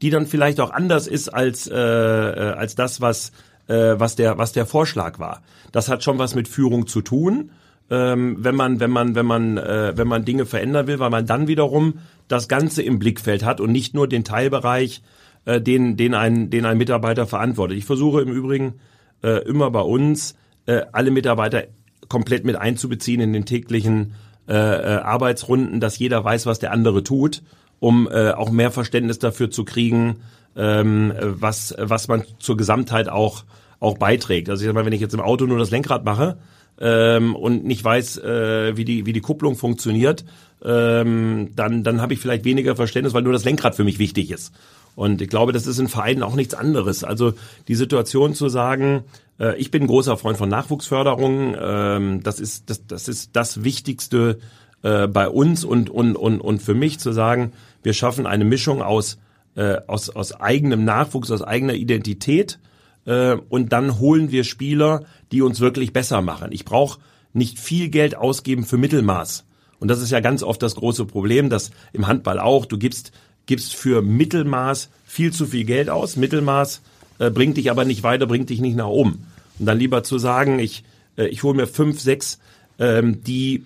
[0.00, 3.32] die dann vielleicht auch anders ist als, äh, äh als das, was,
[3.68, 5.42] äh, was, der, was der Vorschlag war.
[5.72, 7.50] Das hat schon was mit Führung zu tun
[7.92, 11.26] ähm, wenn man, wenn man, wenn man, äh, wenn man Dinge verändern will, weil man
[11.26, 15.02] dann wiederum das Ganze im Blickfeld hat und nicht nur den Teilbereich,
[15.44, 17.76] äh, den, den ein, den ein Mitarbeiter verantwortet.
[17.76, 18.74] Ich versuche im Übrigen
[19.22, 21.64] äh, immer bei uns äh, alle Mitarbeiter
[22.08, 24.14] komplett mit einzubeziehen in den täglichen
[24.48, 27.42] äh, äh, Arbeitsrunden, dass jeder weiß, was der andere tut,
[27.78, 30.20] um äh, auch mehr Verständnis dafür zu kriegen,
[30.56, 33.44] ähm, was, was man zur Gesamtheit auch,
[33.80, 34.50] auch beiträgt.
[34.50, 36.36] Also ich sag mal, wenn ich jetzt im Auto nur das Lenkrad mache,
[36.80, 40.24] ähm, und nicht weiß, äh, wie die wie die Kupplung funktioniert,
[40.64, 44.30] ähm, dann dann habe ich vielleicht weniger Verständnis, weil nur das Lenkrad für mich wichtig
[44.30, 44.52] ist.
[44.94, 47.02] Und ich glaube, das ist in Vereinen auch nichts anderes.
[47.02, 47.32] Also
[47.68, 49.04] die Situation zu sagen,
[49.38, 54.38] äh, ich bin großer Freund von Nachwuchsförderung, ähm, das ist das das ist das Wichtigste
[54.82, 58.82] äh, bei uns und und und und für mich zu sagen, wir schaffen eine Mischung
[58.82, 59.18] aus
[59.54, 62.58] äh, aus aus eigenem Nachwuchs, aus eigener Identität
[63.04, 66.52] äh, und dann holen wir Spieler, die uns wirklich besser machen.
[66.52, 67.00] Ich brauche
[67.32, 69.44] nicht viel Geld ausgeben für Mittelmaß.
[69.78, 73.12] Und das ist ja ganz oft das große Problem, dass im Handball auch, du gibst,
[73.46, 76.16] gibst für Mittelmaß viel zu viel Geld aus.
[76.16, 76.82] Mittelmaß
[77.18, 79.26] äh, bringt dich aber nicht weiter, bringt dich nicht nach oben.
[79.58, 80.84] Und dann lieber zu sagen, ich,
[81.16, 82.38] äh, ich hole mir fünf, sechs,
[82.78, 83.64] ähm, die,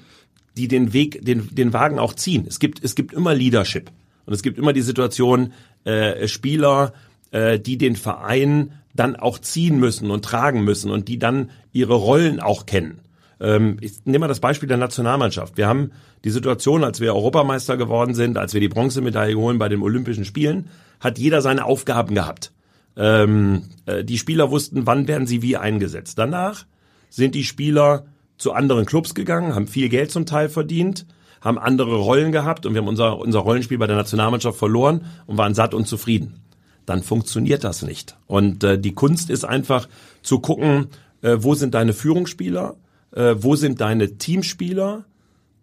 [0.57, 2.46] die den Weg, den, den Wagen auch ziehen.
[2.49, 3.90] Es gibt, es gibt immer Leadership.
[4.25, 5.53] Und es gibt immer die Situation,
[5.87, 6.92] äh, Spieler,
[7.31, 11.94] äh, die den Verein dann auch ziehen müssen und tragen müssen und die dann ihre
[11.94, 13.01] Rollen auch kennen.
[13.40, 15.57] Ähm, ich nehme mal das Beispiel der Nationalmannschaft.
[15.57, 15.92] Wir haben
[16.25, 20.25] die Situation, als wir Europameister geworden sind, als wir die Bronzemedaille holen bei den Olympischen
[20.25, 20.68] Spielen,
[21.01, 22.53] hat jeder seine Aufgaben gehabt.
[22.96, 26.18] Ähm, äh, die Spieler wussten, wann werden sie wie eingesetzt.
[26.18, 26.64] Danach
[27.11, 28.07] sind die Spieler
[28.38, 31.07] zu anderen Clubs gegangen, haben viel Geld zum Teil verdient,
[31.40, 35.38] haben andere Rollen gehabt und wir haben unser, unser Rollenspiel bei der Nationalmannschaft verloren und
[35.38, 36.42] waren satt und zufrieden
[36.87, 38.16] dann funktioniert das nicht.
[38.27, 39.88] Und äh, die Kunst ist einfach
[40.22, 40.87] zu gucken,
[41.20, 42.77] äh, wo sind deine Führungsspieler,
[43.11, 45.05] äh, wo sind deine Teamspieler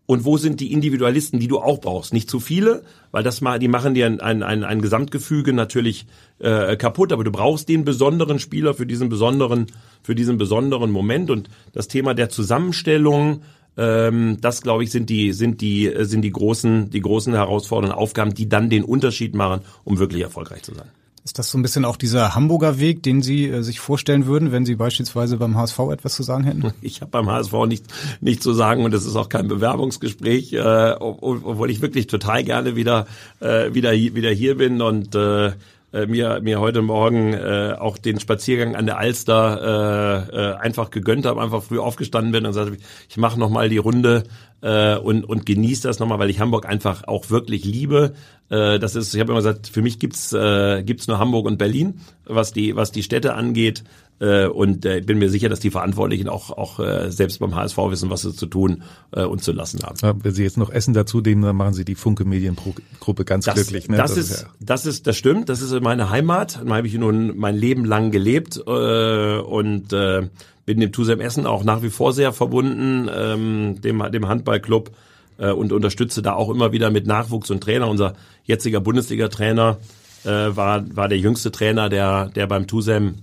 [0.06, 2.12] und wo sind die Individualisten, die du auch brauchst.
[2.14, 6.06] Nicht zu viele, weil das mal, die machen dir ein, ein, ein, ein Gesamtgefüge natürlich
[6.40, 9.68] äh, kaputt, aber du brauchst den besonderen Spieler für diesen besonderen,
[10.04, 11.32] für diesen besonderen Moment.
[11.32, 13.44] Und das Thema der Zusammenstellung,
[13.78, 18.34] ähm, das glaube ich sind die sind die sind die großen die großen herausfordernden Aufgaben,
[18.34, 20.88] die dann den Unterschied machen, um wirklich erfolgreich zu sein.
[21.26, 24.52] Ist das so ein bisschen auch dieser Hamburger Weg, den Sie äh, sich vorstellen würden,
[24.52, 26.74] wenn Sie beispielsweise beim HSV etwas zu sagen hätten?
[26.82, 27.86] Ich habe beim HSV nicht
[28.20, 32.76] nicht zu sagen und es ist auch kein Bewerbungsgespräch, äh, obwohl ich wirklich total gerne
[32.76, 33.08] wieder
[33.40, 35.54] äh, wieder wieder hier bin und äh,
[35.94, 40.90] äh, mir mir heute Morgen äh, auch den Spaziergang an der Alster äh, äh, einfach
[40.90, 42.78] gegönnt habe, einfach früh aufgestanden bin und sagte,
[43.08, 44.24] ich mache noch mal die Runde
[44.62, 48.14] äh, und und genieße das nochmal, weil ich Hamburg einfach auch wirklich liebe.
[48.50, 51.58] Äh, das ist, ich habe immer gesagt, für mich gibt's äh, gibt's nur Hamburg und
[51.58, 53.84] Berlin, was die was die Städte angeht.
[54.24, 57.78] Äh, und äh, bin mir sicher, dass die Verantwortlichen auch, auch äh, selbst beim HSV
[57.90, 59.98] wissen, was sie zu tun äh, und zu lassen haben.
[60.02, 63.44] Ja, wenn Sie jetzt noch Essen dazu nehmen, dann machen Sie die Funke Mediengruppe ganz
[63.44, 63.90] das, glücklich.
[63.90, 63.98] Ne?
[63.98, 64.48] Das, das, ist, ja.
[64.62, 65.50] das ist, das stimmt.
[65.50, 66.62] Das ist meine Heimat.
[66.66, 70.30] Da habe ich nun mein Leben lang gelebt äh, und äh,
[70.66, 74.92] bin dem Tusem Essen auch nach wie vor sehr verbunden, ähm, dem, dem Handballclub
[75.38, 77.90] äh, und unterstütze da auch immer wieder mit Nachwuchs und Trainer.
[77.90, 78.14] Unser
[78.46, 79.80] jetziger Bundesliga-Trainer
[80.24, 83.16] äh, war, war der jüngste Trainer, der, der beim Tusem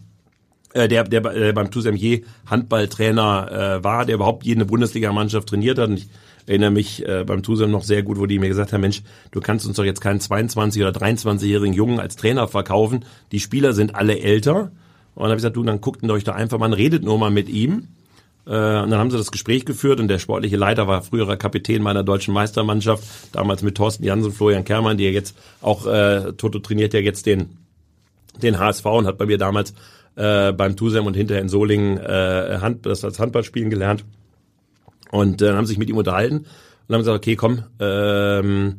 [0.73, 2.01] äh, der, der äh, beim Toussaint
[2.47, 5.89] Handballtrainer äh, war, der überhaupt jede Bundesligamannschaft trainiert hat.
[5.89, 6.09] Und ich
[6.47, 9.41] erinnere mich äh, beim Tusem noch sehr gut, wo die mir gesagt haben, Mensch, du
[9.41, 13.05] kannst uns doch jetzt keinen 22- oder 23-jährigen Jungen als Trainer verkaufen.
[13.33, 14.71] Die Spieler sind alle älter.
[15.15, 17.31] Und dann habe ich gesagt, du, dann guckt euch doch einfach mal, redet nur mal
[17.31, 17.89] mit ihm.
[18.47, 21.83] Äh, und dann haben sie das Gespräch geführt und der sportliche Leiter war früherer Kapitän
[21.83, 26.95] meiner deutschen Meistermannschaft, damals mit Thorsten Jansen, Florian Kermann, der jetzt auch, äh, Toto trainiert
[26.95, 27.59] ja jetzt den,
[28.43, 29.75] den HSV und hat bei mir damals
[30.21, 34.05] äh, beim Tusem und hinterher in Solingen äh, Hand, das als Handballspielen gelernt.
[35.11, 36.45] Und äh, haben sich mit ihm unterhalten
[36.87, 38.77] und haben gesagt, okay, komm, ähm,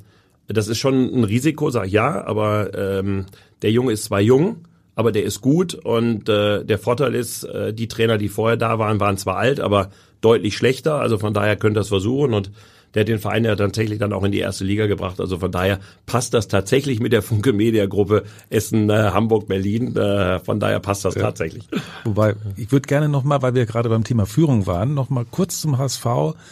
[0.48, 3.26] das ist schon ein Risiko, sag ich ja, aber ähm,
[3.62, 7.74] der Junge ist zwar jung, aber der ist gut und äh, der Vorteil ist, äh,
[7.74, 9.90] die Trainer, die vorher da waren, waren zwar alt, aber
[10.22, 12.34] deutlich schlechter, also von daher könnt ihr das versuchen.
[12.34, 12.52] Und
[12.94, 15.20] der hat den Verein ja tatsächlich dann auch in die erste Liga gebracht.
[15.20, 19.96] Also von daher passt das tatsächlich mit der Funke Media Gruppe Essen, äh, Hamburg, Berlin.
[19.96, 21.22] Äh, von daher passt das ja.
[21.22, 21.68] tatsächlich.
[22.04, 25.78] Wobei, ich würde gerne nochmal, weil wir gerade beim Thema Führung waren, nochmal kurz zum
[25.78, 26.06] HSV.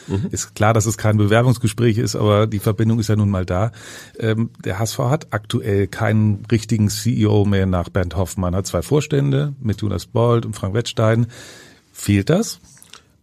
[0.08, 0.28] Mhm.
[0.32, 3.72] Ist klar, dass es kein Bewerbungsgespräch ist, aber die Verbindung ist ja nun mal da.
[4.20, 8.56] Ähm, der HSV hat aktuell keinen richtigen CEO mehr nach Bernd Hoffmann.
[8.56, 11.28] Hat zwei Vorstände mit Jonas Bold und Frank Wettstein.
[11.92, 12.60] Fehlt das?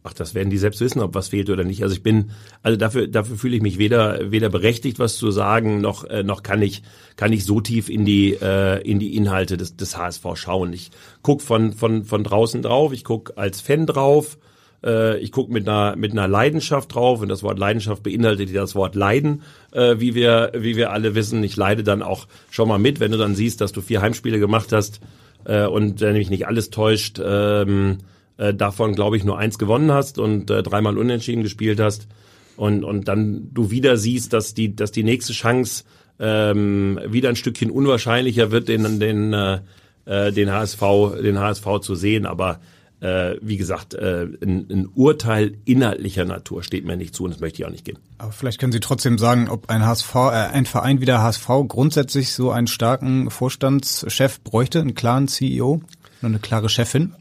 [0.06, 1.82] Ach, das werden die selbst wissen, ob was fehlt oder nicht.
[1.82, 2.30] Also ich bin,
[2.62, 6.44] also dafür, dafür fühle ich mich weder, weder berechtigt, was zu sagen, noch, äh, noch
[6.44, 6.82] kann ich,
[7.16, 10.72] kann ich so tief in die, äh, in die Inhalte des, des HSV schauen.
[10.72, 10.92] Ich
[11.22, 14.38] guck von, von, von draußen drauf, ich guck als Fan drauf,
[14.84, 18.76] äh, ich guck mit einer, mit einer Leidenschaft drauf und das Wort Leidenschaft beinhaltet das
[18.76, 19.42] Wort Leiden,
[19.72, 21.42] äh, wie wir, wie wir alle wissen.
[21.42, 24.38] Ich leide dann auch schon mal mit, wenn du dann siehst, dass du vier Heimspiele
[24.38, 25.00] gemacht hast,
[25.46, 27.98] äh, und wenn mich nicht alles täuscht, ähm,
[28.38, 32.08] äh, davon, glaube ich, nur eins gewonnen hast und äh, dreimal unentschieden gespielt hast
[32.56, 35.84] und, und dann du wieder siehst, dass die, dass die nächste Chance
[36.18, 39.60] ähm, wieder ein Stückchen unwahrscheinlicher wird, den, den, äh,
[40.06, 40.80] äh den HSV,
[41.22, 42.26] den HSV zu sehen.
[42.26, 42.60] Aber
[43.00, 47.40] äh, wie gesagt, äh, ein, ein Urteil inhaltlicher Natur steht mir nicht zu und das
[47.40, 47.98] möchte ich auch nicht geben.
[48.18, 51.46] Aber vielleicht können Sie trotzdem sagen, ob ein HSV, äh, ein Verein wie der HSV
[51.68, 55.82] grundsätzlich so einen starken Vorstandschef bräuchte, einen klaren CEO,
[56.22, 57.14] eine klare Chefin?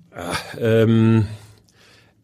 [0.59, 1.27] Ähm,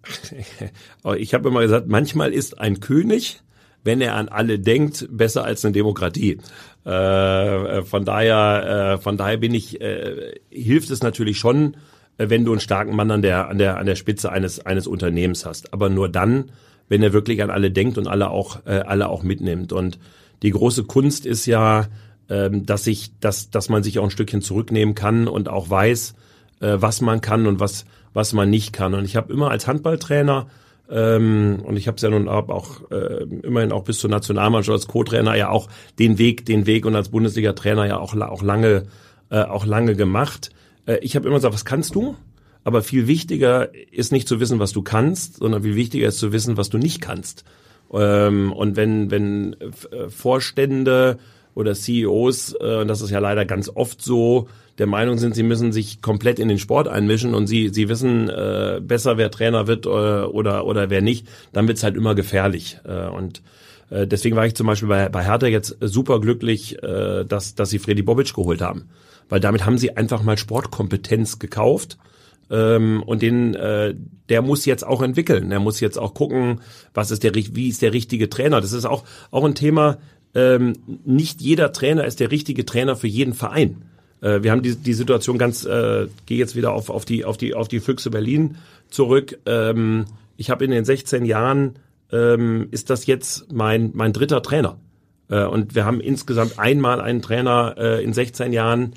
[1.17, 3.41] ich habe immer gesagt, manchmal ist ein König,
[3.83, 6.37] wenn er an alle denkt, besser als eine Demokratie.
[6.85, 11.77] Äh, von daher, äh, von daher bin ich, äh, hilft es natürlich schon,
[12.17, 14.87] äh, wenn du einen starken Mann an der an der an der Spitze eines eines
[14.87, 15.73] Unternehmens hast.
[15.73, 16.51] Aber nur dann,
[16.89, 19.73] wenn er wirklich an alle denkt und alle auch äh, alle auch mitnimmt.
[19.73, 19.99] Und
[20.41, 21.87] die große Kunst ist ja,
[22.29, 26.15] ähm, dass ich, dass dass man sich auch ein Stückchen zurücknehmen kann und auch weiß,
[26.61, 28.93] äh, was man kann und was, was man nicht kann.
[28.93, 30.47] Und ich habe immer als Handballtrainer
[30.89, 34.87] ähm, und ich habe es ja nun auch äh, immerhin auch bis zur Nationalmannschaft als
[34.87, 35.69] Co-Trainer ja auch
[35.99, 38.83] den Weg, den Weg und als Bundesliga-Trainer ja auch, auch lange,
[39.29, 40.51] äh, auch lange gemacht.
[40.85, 42.15] Äh, ich habe immer gesagt, was kannst du?
[42.63, 46.31] Aber viel wichtiger ist nicht zu wissen, was du kannst, sondern viel wichtiger ist zu
[46.31, 47.43] wissen, was du nicht kannst.
[47.93, 51.17] Ähm, und wenn, wenn äh, Vorstände
[51.55, 54.47] oder CEOs, äh, das ist ja leider ganz oft so,
[54.77, 58.29] der Meinung sind, sie müssen sich komplett in den Sport einmischen und sie, sie wissen
[58.29, 62.79] äh, besser, wer Trainer wird äh, oder, oder wer nicht, dann wird's halt immer gefährlich.
[62.83, 63.41] Äh, und
[63.89, 67.69] äh, deswegen war ich zum Beispiel bei, bei Hertha jetzt super glücklich, äh, dass, dass
[67.69, 68.89] sie Freddy Bobic geholt haben.
[69.29, 71.97] Weil damit haben sie einfach mal Sportkompetenz gekauft.
[72.49, 73.95] Ähm, und den, äh,
[74.29, 75.49] der muss jetzt auch entwickeln.
[75.49, 76.61] Der muss jetzt auch gucken,
[76.93, 78.61] was ist der, wie ist der richtige Trainer.
[78.61, 79.99] Das ist auch, auch ein Thema,
[80.33, 80.73] ähm,
[81.05, 83.83] nicht jeder Trainer ist der richtige Trainer für jeden Verein.
[84.21, 87.37] Äh, wir haben die, die Situation ganz, äh, gehe jetzt wieder auf, auf, die, auf,
[87.37, 88.57] die, auf die Füchse Berlin
[88.89, 89.39] zurück.
[89.45, 90.05] Ähm,
[90.37, 91.75] ich habe in den 16 Jahren,
[92.11, 94.77] ähm, ist das jetzt mein, mein dritter Trainer.
[95.29, 98.93] Äh, und wir haben insgesamt einmal einen Trainer äh, in 16 Jahren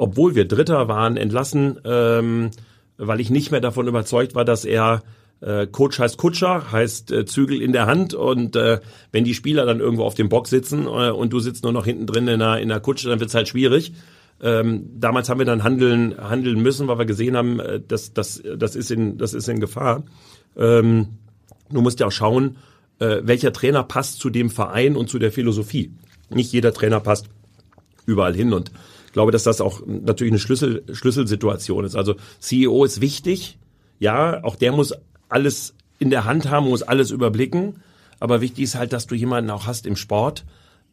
[0.00, 2.52] obwohl wir Dritter waren, entlassen, ähm,
[2.96, 5.02] weil ich nicht mehr davon überzeugt war, dass er
[5.40, 8.80] äh, Coach heißt Kutscher, heißt äh, Zügel in der Hand und äh,
[9.12, 11.84] wenn die Spieler dann irgendwo auf dem Bock sitzen äh, und du sitzt nur noch
[11.84, 13.92] hinten drin in der, in der Kutsche, dann wird's halt schwierig.
[14.42, 18.42] Ähm, damals haben wir dann handeln, handeln müssen, weil wir gesehen haben, äh, dass das,
[18.56, 20.04] das, ist in, das ist in Gefahr.
[20.56, 21.08] Ähm,
[21.70, 22.56] du musst ja auch schauen,
[22.98, 25.92] äh, welcher Trainer passt zu dem Verein und zu der Philosophie.
[26.30, 27.26] Nicht jeder Trainer passt
[28.06, 28.72] überall hin und
[29.06, 31.96] ich glaube, dass das auch natürlich eine Schlüssel, Schlüsselsituation ist.
[31.96, 33.58] Also CEO ist wichtig,
[33.98, 34.94] ja, auch der muss
[35.30, 37.82] alles in der Hand haben, muss alles überblicken.
[38.18, 40.44] Aber wichtig ist halt, dass du jemanden auch hast im Sport,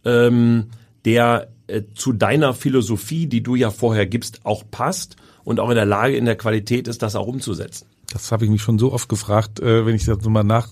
[0.06, 0.67] ähm,
[1.06, 5.76] der äh, zu deiner Philosophie, die du ja vorher gibst, auch passt und auch in
[5.76, 7.88] der Lage, in der Qualität ist, das auch umzusetzen.
[8.12, 10.69] Das habe ich mich schon so oft gefragt, äh, wenn ich das nochmal nach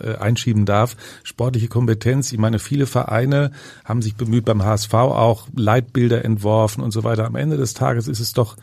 [0.00, 0.96] äh, einschieben darf.
[1.24, 2.32] Sportliche Kompetenz.
[2.32, 3.50] Ich meine, viele Vereine
[3.84, 7.26] haben sich bemüht, beim HSV auch Leitbilder entworfen und so weiter.
[7.26, 8.56] Am Ende des Tages ist es doch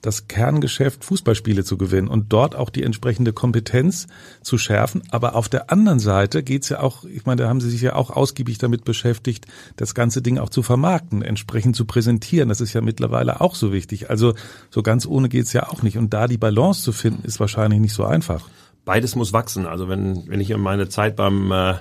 [0.00, 4.06] das Kerngeschäft, Fußballspiele zu gewinnen und dort auch die entsprechende Kompetenz
[4.42, 5.02] zu schärfen.
[5.10, 7.94] Aber auf der anderen Seite geht's ja auch, ich meine, da haben Sie sich ja
[7.94, 12.48] auch ausgiebig damit beschäftigt, das ganze Ding auch zu vermarkten, entsprechend zu präsentieren.
[12.48, 14.10] Das ist ja mittlerweile auch so wichtig.
[14.10, 14.34] Also
[14.70, 15.98] so ganz ohne geht's ja auch nicht.
[15.98, 18.48] Und da die Balance zu finden, ist wahrscheinlich nicht so einfach.
[18.84, 19.66] Beides muss wachsen.
[19.66, 21.74] Also wenn, wenn ich an meine Zeit beim äh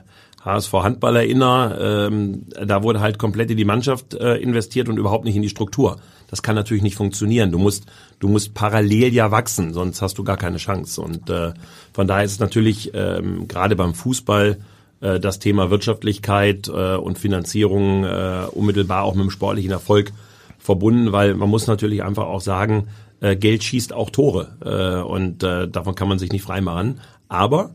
[0.47, 5.25] HSV Handball erinnere, ähm, da wurde halt komplett in die Mannschaft äh, investiert und überhaupt
[5.25, 5.97] nicht in die Struktur.
[6.29, 7.51] Das kann natürlich nicht funktionieren.
[7.51, 7.85] Du musst,
[8.19, 11.01] du musst parallel ja wachsen, sonst hast du gar keine Chance.
[11.01, 11.53] Und äh,
[11.93, 14.57] von daher ist es natürlich ähm, gerade beim Fußball
[15.01, 20.11] äh, das Thema Wirtschaftlichkeit äh, und Finanzierung äh, unmittelbar auch mit dem sportlichen Erfolg
[20.59, 22.87] verbunden, weil man muss natürlich einfach auch sagen,
[23.19, 26.99] äh, Geld schießt auch Tore äh, und äh, davon kann man sich nicht freimachen.
[27.29, 27.71] Aber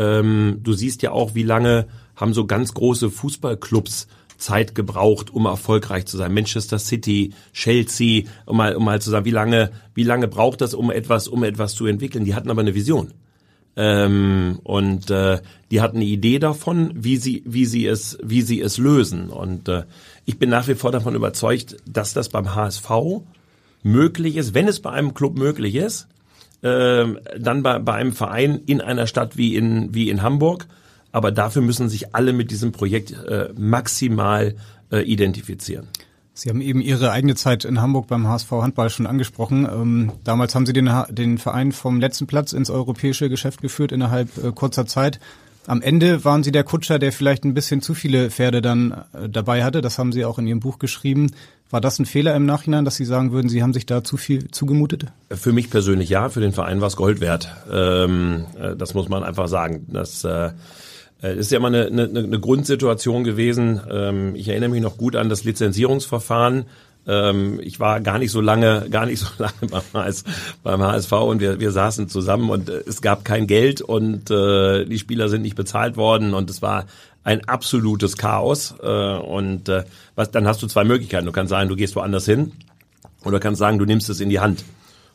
[0.00, 1.86] ähm, du siehst ja auch, wie lange
[2.16, 4.08] haben so ganz große Fußballclubs
[4.38, 6.32] Zeit gebraucht, um erfolgreich zu sein.
[6.32, 10.72] Manchester City, Chelsea, um mal, um mal zu sagen, wie lange, wie lange braucht das,
[10.72, 12.24] um etwas, um etwas zu entwickeln?
[12.24, 13.12] Die hatten aber eine Vision.
[13.76, 18.62] Ähm, und äh, die hatten eine Idee davon, wie sie, wie sie es, wie sie
[18.62, 19.28] es lösen.
[19.28, 19.84] Und äh,
[20.24, 22.90] ich bin nach wie vor davon überzeugt, dass das beim HSV
[23.82, 26.08] möglich ist, wenn es bei einem Club möglich ist,
[26.62, 27.06] äh,
[27.38, 30.66] dann bei, bei einem Verein in einer Stadt wie in, wie in Hamburg.
[31.12, 34.54] Aber dafür müssen sich alle mit diesem Projekt äh, maximal
[34.92, 35.88] äh, identifizieren.
[36.32, 39.66] Sie haben eben Ihre eigene Zeit in Hamburg beim HSV Handball schon angesprochen.
[39.70, 44.42] Ähm, damals haben Sie den, den Verein vom letzten Platz ins europäische Geschäft geführt innerhalb
[44.42, 45.20] äh, kurzer Zeit.
[45.66, 49.28] Am Ende waren Sie der Kutscher, der vielleicht ein bisschen zu viele Pferde dann äh,
[49.28, 49.80] dabei hatte.
[49.80, 51.32] Das haben Sie auch in Ihrem Buch geschrieben.
[51.70, 54.16] War das ein Fehler im Nachhinein, dass Sie sagen würden, Sie haben sich da zu
[54.16, 55.06] viel zugemutet?
[55.30, 57.48] Für mich persönlich ja, für den Verein war es Gold wert.
[57.70, 59.86] Ähm, äh, das muss man einfach sagen.
[59.92, 60.50] Das äh,
[61.22, 63.80] äh ist ja immer eine, eine, eine Grundsituation gewesen.
[63.88, 66.64] Ähm, ich erinnere mich noch gut an das Lizenzierungsverfahren.
[67.06, 70.24] Ähm, ich war gar nicht so lange, gar nicht so lange beim, HS,
[70.62, 74.84] beim HSV und wir, wir saßen zusammen und äh, es gab kein Geld und äh,
[74.84, 76.86] die Spieler sind nicht bezahlt worden und es war
[77.24, 78.74] ein absolutes Chaos.
[78.82, 79.70] Äh, und
[80.14, 81.26] was, dann hast du zwei Möglichkeiten.
[81.26, 82.52] Du kannst sagen, du gehst woanders hin
[83.24, 84.64] oder kannst sagen, du nimmst es in die Hand.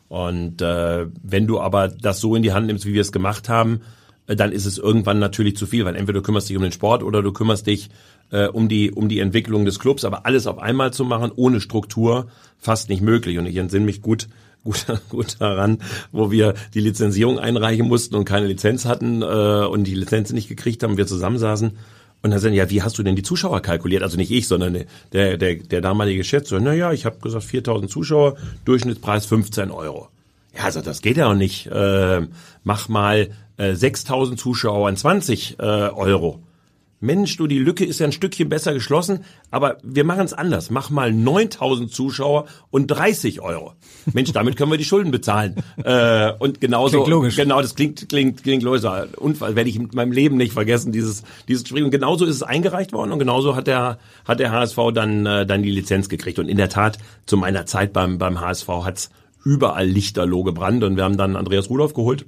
[0.08, 3.82] Und wenn du aber das so in die Hand nimmst, wie wir es gemacht haben,
[4.28, 7.04] dann ist es irgendwann natürlich zu viel, weil entweder du kümmerst dich um den Sport
[7.04, 7.90] oder du kümmerst dich
[8.32, 10.06] äh, um die um die Entwicklung des Clubs.
[10.06, 13.38] Aber alles auf einmal zu machen ohne Struktur fast nicht möglich.
[13.38, 14.28] Und ich entsinne mich gut
[14.66, 15.78] gut, gut daran,
[16.12, 20.50] wo wir die Lizenzierung einreichen mussten und keine Lizenz hatten äh, und die Lizenz nicht
[20.50, 21.74] gekriegt haben, wir zusammensaßen
[22.26, 24.02] und dann sagen, ja, wie hast du denn die Zuschauer kalkuliert?
[24.02, 26.60] Also nicht ich, sondern der, der, der damalige Geschäftsführer.
[26.60, 30.10] Naja, ich habe gesagt 4000 Zuschauer, Durchschnittspreis 15 Euro.
[30.58, 31.68] Ja, also das geht ja auch nicht.
[31.68, 32.22] Äh,
[32.64, 36.40] mach mal äh, 6000 Zuschauer an 20 äh, Euro.
[37.02, 40.70] Mensch, du, die Lücke ist ja ein Stückchen besser geschlossen, aber wir machen es anders.
[40.70, 43.74] Mach mal 9000 Zuschauer und 30 Euro.
[44.14, 45.56] Mensch, damit können wir die Schulden bezahlen.
[45.84, 47.36] Äh, und genauso, klingt logisch.
[47.36, 48.84] genau, das klingt, klingt, klingt logisch.
[49.18, 51.84] Und werde ich in meinem Leben nicht vergessen, dieses, dieses Gespräch.
[51.84, 55.46] Und genauso ist es eingereicht worden und genauso hat der, hat der HSV dann, äh,
[55.46, 56.40] dann die Lizenz gekriegt.
[56.40, 59.10] Und in der Tat, zu meiner Zeit beim, beim HSV hat's
[59.44, 62.26] überall Lichterloh gebrannt und wir haben dann Andreas Rudolph geholt,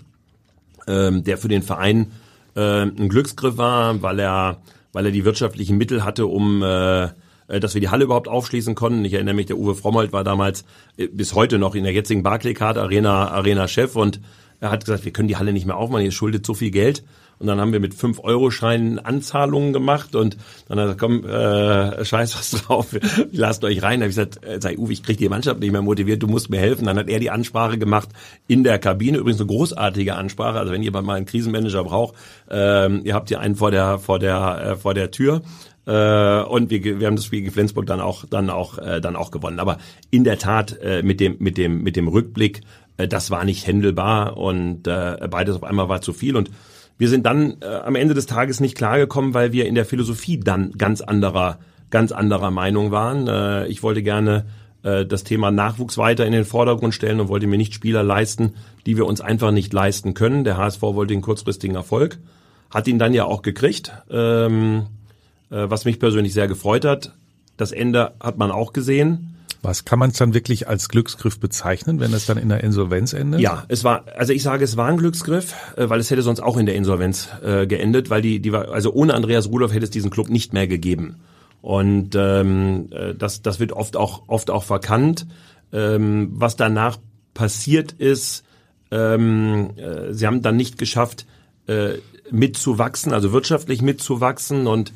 [0.87, 2.11] ähm, der für den Verein
[2.57, 4.57] äh, ein Glücksgriff war, weil er,
[4.91, 7.07] weil er die wirtschaftlichen Mittel hatte, um äh,
[7.47, 9.05] äh, dass wir die Halle überhaupt aufschließen konnten.
[9.05, 10.65] Ich erinnere mich, der Uwe Frommold war damals
[10.97, 14.19] äh, bis heute noch in der jetzigen Barclaycard Arena Arena Chef und
[14.59, 17.03] er hat gesagt, wir können die Halle nicht mehr aufmachen, ihr schuldet so viel Geld.
[17.39, 22.03] Und dann haben wir mit 5-Euro-Scheinen Anzahlungen gemacht und dann hat er gesagt, komm, äh,
[22.03, 22.87] scheiß was drauf,
[23.31, 23.99] lasst euch rein.
[23.99, 26.27] Da habe ich gesagt, äh, sei Uwe, ich krieg die Mannschaft nicht mehr motiviert, du
[26.27, 26.85] musst mir helfen.
[26.85, 28.09] Dann hat er die Ansprache gemacht
[28.47, 30.57] in der Kabine, übrigens eine großartige Ansprache.
[30.57, 32.15] Also wenn jemand mal einen Krisenmanager braucht,
[32.49, 35.41] ähm, ihr habt hier einen vor der, vor der, äh, vor der Tür.
[35.87, 39.15] Äh, und wir, wir haben das Spiel gegen Flensburg dann auch dann auch äh, dann
[39.15, 39.59] auch gewonnen.
[39.59, 39.77] Aber
[40.11, 42.61] in der Tat äh, mit dem mit dem mit dem Rückblick,
[42.97, 46.51] äh, das war nicht händelbar und äh, beides auf einmal war zu viel und
[46.97, 50.39] wir sind dann äh, am Ende des Tages nicht klargekommen, weil wir in der Philosophie
[50.39, 53.27] dann ganz anderer ganz anderer Meinung waren.
[53.27, 54.45] Äh, ich wollte gerne
[54.83, 58.53] äh, das Thema Nachwuchs weiter in den Vordergrund stellen und wollte mir nicht Spieler leisten,
[58.85, 60.43] die wir uns einfach nicht leisten können.
[60.43, 62.19] Der HSV wollte den kurzfristigen Erfolg,
[62.69, 64.87] hat ihn dann ja auch gekriegt, ähm,
[65.49, 67.13] äh, was mich persönlich sehr gefreut hat.
[67.55, 69.36] Das Ende hat man auch gesehen.
[69.67, 73.11] Was kann man es dann wirklich als Glücksgriff bezeichnen, wenn es dann in der Insolvenz
[73.11, 73.41] endet?
[73.41, 76.39] Ja, es war, also ich sage, es war ein Glücksgriff, äh, weil es hätte sonst
[76.39, 79.83] auch in der Insolvenz äh, geendet, weil die, die war, also ohne Andreas Rudolph hätte
[79.83, 81.17] es diesen Club nicht mehr gegeben.
[81.61, 85.27] Und ähm, äh, das, das wird oft auch, oft auch verkannt.
[85.73, 86.97] Ähm, was danach
[87.33, 88.45] passiert ist,
[88.89, 91.25] ähm, äh, sie haben dann nicht geschafft,
[91.67, 91.95] äh,
[92.31, 94.93] mitzuwachsen, also wirtschaftlich mitzuwachsen und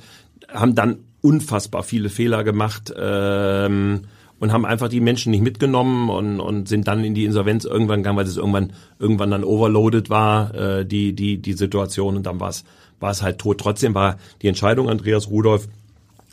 [0.48, 4.04] haben dann unfassbar viele Fehler gemacht ähm,
[4.42, 8.00] und haben einfach die Menschen nicht mitgenommen und, und sind dann in die Insolvenz irgendwann
[8.00, 12.40] gegangen, weil es irgendwann irgendwann dann overloaded war, äh, die die die Situation und dann
[12.40, 12.66] war es
[13.00, 13.60] war es halt tot.
[13.60, 15.68] Trotzdem war die Entscheidung Andreas Rudolph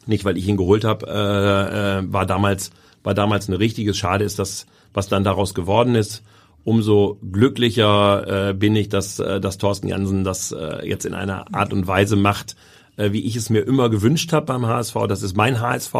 [0.06, 2.70] nicht, weil ich ihn geholt habe, äh, äh, war damals
[3.02, 3.98] war damals ein richtiges.
[3.98, 6.22] Schade ist das, was dann daraus geworden ist.
[6.64, 11.54] Umso glücklicher äh, bin ich, dass, äh, dass Thorsten Jansen das äh, jetzt in einer
[11.54, 12.56] Art und Weise macht,
[12.96, 14.96] äh, wie ich es mir immer gewünscht habe beim HSV.
[15.08, 15.94] Das ist mein HSV,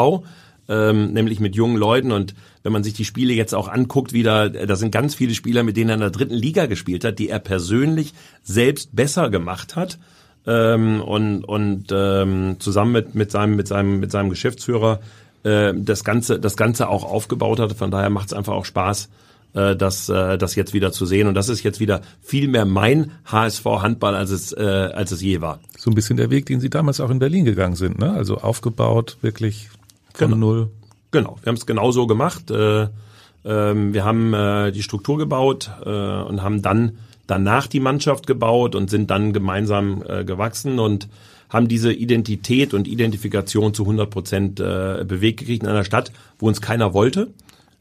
[0.68, 2.12] ähm, nämlich mit jungen Leuten.
[2.12, 5.62] Und wenn man sich die Spiele jetzt auch anguckt, wieder, da sind ganz viele Spieler,
[5.62, 9.76] mit denen er in der dritten Liga gespielt hat, die er persönlich selbst besser gemacht
[9.76, 9.98] hat
[10.46, 15.00] ähm, und, und ähm, zusammen mit, mit, seinem, mit, seinem, mit seinem Geschäftsführer
[15.42, 17.72] äh, das, Ganze, das Ganze auch aufgebaut hat.
[17.72, 19.08] Von daher macht es einfach auch Spaß,
[19.54, 21.28] äh, das, äh, das jetzt wieder zu sehen.
[21.28, 25.60] Und das ist jetzt wieder viel mehr mein HSV-Handball, als äh, als es je war.
[25.78, 28.12] So ein bisschen der Weg, den Sie damals auch in Berlin gegangen sind, ne?
[28.12, 29.68] Also aufgebaut, wirklich
[30.18, 30.46] von genau.
[30.46, 30.70] null.
[31.10, 32.50] Genau, wir haben es genau so gemacht.
[32.50, 32.88] Äh,
[33.44, 38.74] ähm, wir haben äh, die Struktur gebaut äh, und haben dann danach die Mannschaft gebaut
[38.74, 41.08] und sind dann gemeinsam äh, gewachsen und
[41.48, 46.46] haben diese Identität und Identifikation zu 100 Prozent äh, bewegt gekriegt in einer Stadt, wo
[46.46, 47.28] uns keiner wollte,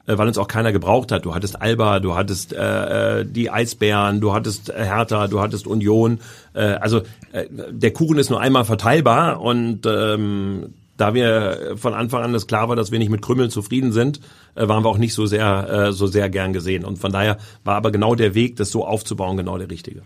[0.05, 1.25] äh, weil uns auch keiner gebraucht hat.
[1.25, 6.19] Du hattest Alba, du hattest äh, äh die Eisbären, du hattest Hertha, du hattest Union.
[6.53, 7.01] Äh, also
[7.33, 12.47] äh, der Kuchen ist nur einmal verteilbar und ähm, da wir von Anfang an das
[12.47, 14.19] klar war, dass wir nicht mit Krümmeln zufrieden sind,
[14.55, 16.83] äh, waren wir auch nicht so sehr, äh, so sehr gern gesehen.
[16.83, 20.01] Und von daher war aber genau der Weg, das so aufzubauen, genau der richtige.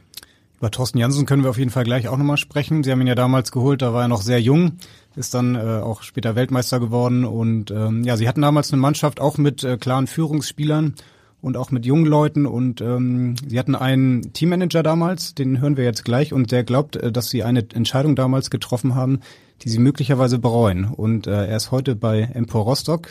[0.60, 2.84] Über Thorsten Jansen können wir auf jeden Fall gleich auch nochmal sprechen.
[2.84, 4.74] Sie haben ihn ja damals geholt, da war er noch sehr jung,
[5.16, 9.20] ist dann äh, auch später Weltmeister geworden und ähm, ja, sie hatten damals eine Mannschaft
[9.20, 10.94] auch mit äh, klaren Führungsspielern
[11.42, 15.84] und auch mit jungen Leuten und ähm, sie hatten einen Teammanager damals, den hören wir
[15.84, 19.22] jetzt gleich und der glaubt, äh, dass sie eine Entscheidung damals getroffen haben,
[19.64, 20.86] die sie möglicherweise bereuen.
[20.86, 23.07] Und äh, er ist heute bei Empor Rostock.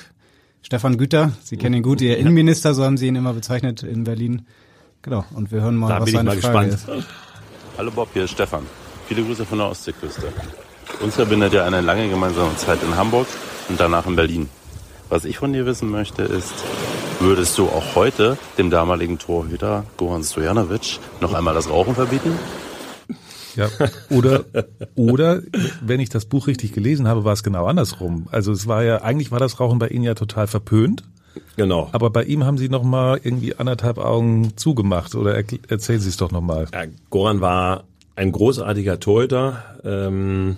[0.63, 4.05] Stefan Güter, Sie kennen ihn gut, Ihr Innenminister, so haben Sie ihn immer bezeichnet in
[4.05, 4.47] Berlin.
[5.03, 6.75] Genau, und wir hören mal, da was seine Frage gespannt.
[6.75, 7.07] ist.
[7.79, 8.67] Hallo Bob, hier ist Stefan.
[9.09, 10.29] Viele Grüße von der Ostseeküste.
[11.01, 13.27] Uns verbindet ja eine lange gemeinsame Zeit in Hamburg
[13.69, 14.49] und danach in Berlin.
[15.09, 16.53] Was ich von dir wissen möchte ist,
[17.21, 22.39] würdest du auch heute dem damaligen Torhüter Goran Stojanovic noch einmal das Rauchen verbieten?
[23.57, 23.69] Ja,
[24.11, 24.45] oder,
[24.95, 25.43] oder,
[25.81, 28.27] wenn ich das Buch richtig gelesen habe, war es genau andersrum.
[28.31, 31.05] Also es war ja, eigentlich war das Rauchen bei Ihnen ja total verpönt.
[31.57, 31.89] Genau.
[31.93, 36.17] Aber bei ihm haben Sie noch mal irgendwie anderthalb Augen zugemacht oder erzählen Sie es
[36.17, 36.67] doch noch mal.
[36.73, 37.85] Ja, Goran war
[38.17, 39.63] ein großartiger Torhüter.
[39.85, 40.57] Ähm,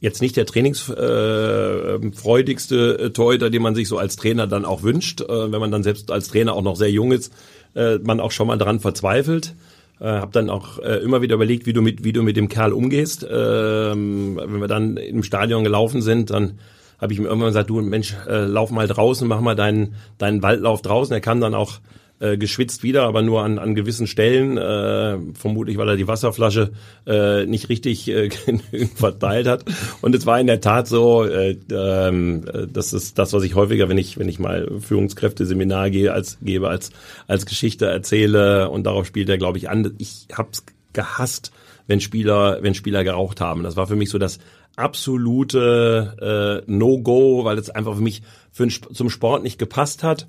[0.00, 5.20] jetzt nicht der trainingsfreudigste äh, Torhüter, den man sich so als Trainer dann auch wünscht,
[5.20, 7.32] äh, wenn man dann selbst als Trainer auch noch sehr jung ist,
[7.74, 9.54] äh, man auch schon mal dran verzweifelt.
[10.02, 12.48] Äh, habe dann auch äh, immer wieder überlegt, wie du mit wie du mit dem
[12.48, 13.24] Kerl umgehst.
[13.30, 16.58] Ähm, wenn wir dann im Stadion gelaufen sind, dann
[17.00, 20.42] habe ich ihm irgendwann gesagt, du Mensch, äh, lauf mal draußen, mach mal deinen deinen
[20.42, 21.14] Waldlauf draußen.
[21.14, 21.78] Er kam dann auch
[22.22, 26.70] äh, geschwitzt wieder, aber nur an, an gewissen Stellen, äh, vermutlich weil er die Wasserflasche
[27.04, 28.30] äh, nicht richtig äh,
[28.94, 29.64] verteilt hat.
[30.00, 33.88] Und es war in der Tat so, äh, äh, das ist das, was ich häufiger,
[33.88, 36.92] wenn ich wenn ich mal Führungskräfteseminar gehe, als gebe als
[37.26, 39.92] als Geschichte erzähle und darauf spielt er, glaube ich, an.
[39.98, 41.50] Ich hab's gehasst,
[41.88, 43.64] wenn Spieler wenn Spieler geraucht haben.
[43.64, 44.38] Das war für mich so das
[44.76, 50.28] absolute äh, No-Go, weil es einfach für mich für, zum Sport nicht gepasst hat.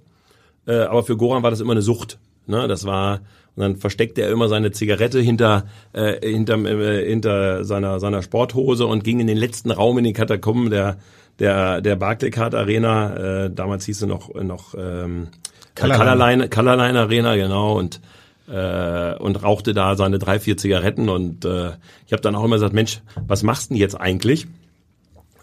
[0.66, 2.20] Äh, aber für Goran war das immer eine Sucht.
[2.47, 2.68] Ne?
[2.68, 3.22] Das war
[3.55, 8.88] und dann versteckte er immer seine Zigarette hinter äh, hinter äh, hinter seiner seiner Sporthose
[8.88, 10.97] und ging in den letzten Raum in den Katakomben der
[11.39, 13.45] der der Barclaycard Arena.
[13.45, 15.28] Äh, damals hieß es noch noch ähm,
[15.76, 18.01] Colorline Colorline Arena genau und
[18.47, 21.72] äh, und rauchte da seine drei vier Zigaretten und äh,
[22.07, 24.47] ich habe dann auch immer gesagt Mensch was machst du denn jetzt eigentlich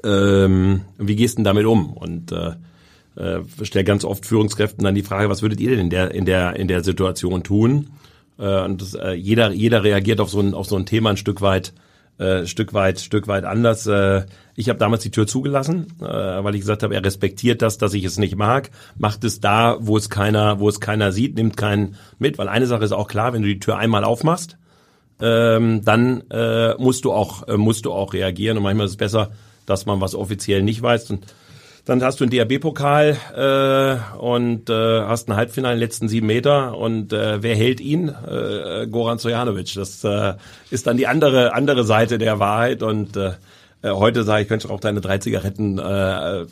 [0.03, 1.93] Ähm, wie gehst du denn damit um?
[1.93, 2.53] Und äh,
[3.21, 6.25] äh, stelle ganz oft Führungskräften dann die Frage, was würdet ihr denn in der in
[6.25, 7.91] der in der Situation tun?
[8.39, 11.17] Äh, und das, äh, jeder jeder reagiert auf so ein auf so ein Thema ein
[11.17, 11.75] Stück weit
[12.19, 13.87] äh, Stück weit Stück weit anders.
[13.87, 14.25] Äh,
[14.57, 17.95] ich habe damals die Tür zugelassen, äh, weil ich gesagt habe, er respektiert das, dass
[17.95, 21.57] ich es nicht mag, macht es da, wo es keiner wo es keiner sieht, nimmt
[21.57, 24.57] keinen mit, weil eine Sache ist auch klar, wenn du die Tür einmal aufmachst,
[25.21, 28.97] ähm, dann äh, musst du auch äh, musst du auch reagieren und manchmal ist es
[28.97, 29.33] besser,
[29.67, 31.27] dass man was offiziell nicht weiß und
[31.85, 36.27] dann hast du einen DRB-Pokal äh, und äh, hast ein Halbfinale in den letzten sieben
[36.27, 38.09] Meter und äh, wer hält ihn?
[38.09, 39.75] Äh, Goran Stojanovic.
[39.75, 40.35] Das äh,
[40.71, 43.33] ist dann die andere andere Seite der Wahrheit und äh,
[43.83, 46.47] äh heute sage ich, könnte auch deine drei Zigaretten äh,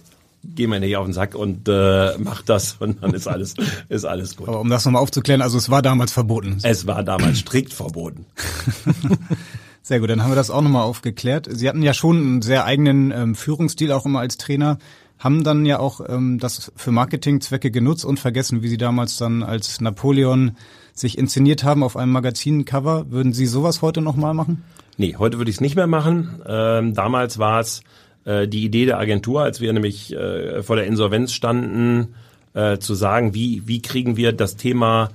[0.44, 3.54] geh mir nicht auf den Sack und äh, mach das und dann ist alles
[3.88, 4.48] ist alles gut.
[4.48, 6.58] Aber um das nochmal aufzuklären, also es war damals verboten.
[6.62, 8.26] Es war damals strikt verboten.
[9.82, 11.48] Sehr gut, dann haben wir das auch nochmal aufgeklärt.
[11.50, 14.78] Sie hatten ja schon einen sehr eigenen ähm, Führungsstil auch immer als Trainer
[15.18, 19.42] haben dann ja auch ähm, das für Marketingzwecke genutzt und vergessen, wie sie damals dann
[19.42, 20.56] als Napoleon
[20.92, 23.10] sich inszeniert haben auf einem Magazincover.
[23.10, 24.62] Würden Sie sowas heute nochmal machen?
[24.96, 26.40] Nee, heute würde ich es nicht mehr machen.
[26.46, 27.82] Ähm, damals war es
[28.24, 32.14] äh, die Idee der Agentur, als wir nämlich äh, vor der Insolvenz standen,
[32.54, 35.10] äh, zu sagen, wie, wie kriegen wir das Thema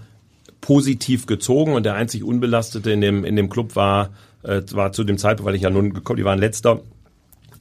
[0.61, 4.11] positiv gezogen und der einzig Unbelastete in dem, in dem Club war,
[4.43, 6.79] äh, war zu dem Zeitpunkt, weil ich ja nun gekommen, die waren letzter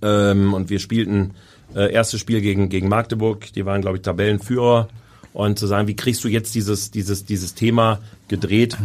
[0.03, 1.32] ähm, und wir spielten
[1.74, 4.88] äh, erstes Spiel gegen, gegen Magdeburg, die waren, glaube ich, Tabellenführer.
[5.32, 8.76] Und zu sagen, wie kriegst du jetzt dieses, dieses, dieses Thema gedreht?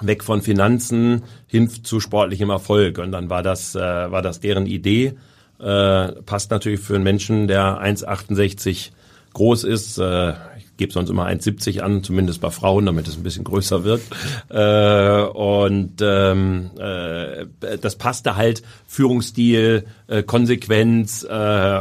[0.00, 2.98] Weg von Finanzen hin zu sportlichem Erfolg.
[2.98, 5.14] Und dann war das, äh, war das deren Idee.
[5.60, 8.90] Äh, passt natürlich für einen Menschen, der 1,68
[9.34, 9.98] groß ist.
[9.98, 10.34] Äh,
[10.82, 14.02] gebe sonst immer 1,70 an, zumindest bei Frauen, damit es ein bisschen größer wird.
[14.48, 17.46] Äh, und ähm, äh,
[17.80, 21.80] das passte halt, Führungsstil, äh, Konsequenz, äh,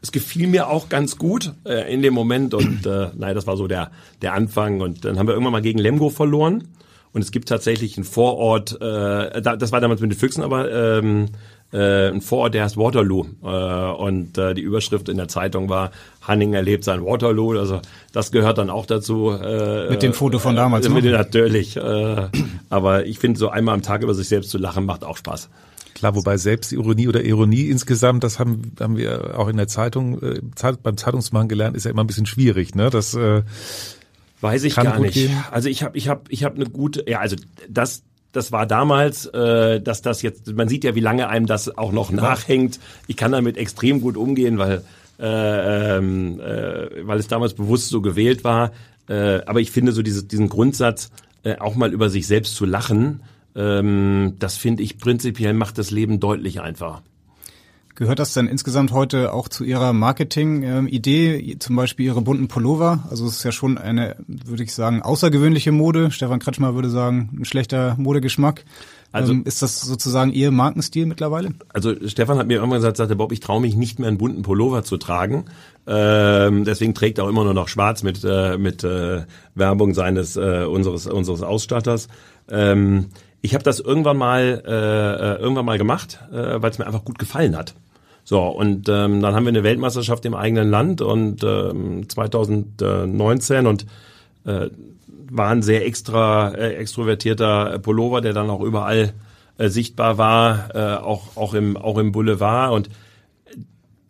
[0.00, 3.58] es gefiel mir auch ganz gut äh, in dem Moment und äh, nein, das war
[3.58, 3.90] so der
[4.22, 6.68] der Anfang und dann haben wir irgendwann mal gegen Lemgo verloren
[7.12, 11.26] und es gibt tatsächlich einen Vorort, äh, das war damals mit den Füchsen, aber ähm,
[11.72, 13.26] äh, ein Vorort, der heißt Waterloo.
[13.42, 15.90] Äh, und äh, die Überschrift in der Zeitung war,
[16.22, 17.58] Hanning erlebt sein Waterloo.
[17.58, 17.80] Also
[18.12, 19.30] das gehört dann auch dazu.
[19.30, 20.86] Äh, mit dem Foto von damals.
[20.86, 21.12] Äh, mit ne?
[21.12, 21.76] natürlich.
[21.76, 22.28] Äh,
[22.70, 25.50] aber ich finde, so einmal am Tag über sich selbst zu lachen, macht auch Spaß.
[25.94, 30.40] Klar, wobei Selbstironie oder Ironie insgesamt, das haben, haben wir auch in der Zeitung, äh,
[30.82, 32.76] beim Zeitungsmachen gelernt, ist ja immer ein bisschen schwierig.
[32.76, 32.88] Ne?
[32.88, 33.42] Das äh,
[34.40, 35.14] Weiß ich gar nicht.
[35.14, 35.36] Gehen.
[35.50, 37.36] Also ich habe ich hab, ich hab eine gute, ja, also
[37.68, 41.76] das das war damals, äh, dass das jetzt, man sieht ja, wie lange einem das
[41.76, 42.78] auch noch nachhängt.
[43.06, 44.82] Ich kann damit extrem gut umgehen, weil,
[45.18, 48.72] äh, ähm, äh, weil es damals bewusst so gewählt war.
[49.08, 51.10] Äh, aber ich finde so diese, diesen Grundsatz,
[51.42, 53.22] äh, auch mal über sich selbst zu lachen,
[53.56, 57.02] ähm, das finde ich prinzipiell macht das Leben deutlich einfacher.
[57.98, 63.00] Gehört das denn insgesamt heute auch zu Ihrer Marketing-Idee, zum Beispiel Ihre bunten Pullover?
[63.10, 66.12] Also es ist ja schon eine, würde ich sagen, außergewöhnliche Mode.
[66.12, 68.64] Stefan Kretschmer würde sagen, ein schlechter Modegeschmack.
[69.10, 71.54] Also ähm, ist das sozusagen Ihr Markenstil mittlerweile?
[71.74, 74.42] Also Stefan hat mir irgendwann gesagt, sagte Bob, ich traue mich nicht mehr einen bunten
[74.42, 75.46] Pullover zu tragen.
[75.88, 79.22] Ähm, deswegen trägt er auch immer nur noch Schwarz mit äh, mit äh,
[79.56, 82.06] Werbung seines äh, unseres unseres Ausstatters.
[82.48, 83.06] Ähm,
[83.42, 87.04] ich habe das irgendwann mal äh, äh irgendwann mal gemacht, äh, weil es mir einfach
[87.04, 87.74] gut gefallen hat.
[88.28, 93.86] So, und ähm, dann haben wir eine Weltmeisterschaft im eigenen Land und ähm, 2019 und
[94.44, 94.68] äh,
[95.30, 99.14] war ein sehr extra äh, extrovertierter Pullover, der dann auch überall
[99.56, 102.74] äh, sichtbar war, äh, auch auch im auch im Boulevard.
[102.74, 102.90] Und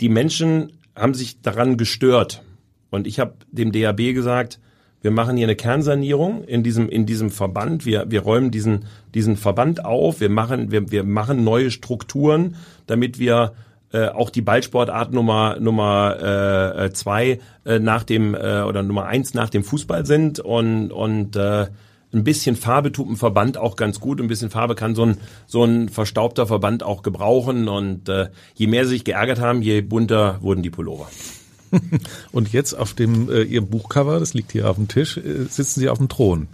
[0.01, 2.43] die Menschen haben sich daran gestört.
[2.91, 4.59] Und ich habe dem DAB gesagt,
[5.01, 9.37] wir machen hier eine Kernsanierung in diesem in diesem Verband, wir wir räumen diesen diesen
[9.37, 12.57] Verband auf, wir machen wir wir machen neue Strukturen,
[12.89, 13.53] damit wir
[13.93, 19.07] äh, auch die Ballsportart Nummer Nummer äh, äh, zwei äh, nach dem äh, oder Nummer
[19.07, 21.67] eins nach dem Fußball sind und und äh,
[22.13, 24.21] ein bisschen Farbe tut ein Verband auch ganz gut.
[24.21, 28.67] Ein bisschen Farbe kann so ein so ein verstaubter Verband auch gebrauchen und äh, je
[28.67, 31.09] mehr sie sich geärgert haben, je bunter wurden die Pullover.
[32.33, 35.81] Und jetzt auf dem äh, Ihrem Buchcover, das liegt hier auf dem Tisch, äh, sitzen
[35.81, 36.49] Sie auf dem Thron.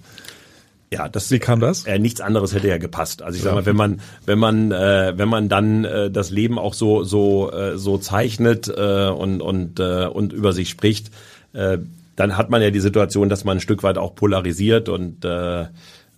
[0.95, 1.87] Ja, das, Wie kam das?
[1.87, 3.21] Äh, nichts anderes hätte ja gepasst.
[3.21, 6.57] Also ich sag mal, wenn man wenn man äh, wenn man dann äh, das Leben
[6.57, 11.11] auch so so äh, so zeichnet äh, und und äh, und über sich spricht,
[11.53, 11.79] äh,
[12.15, 15.63] dann hat man ja die Situation, dass man ein Stück weit auch polarisiert und äh,
[15.63, 15.67] äh,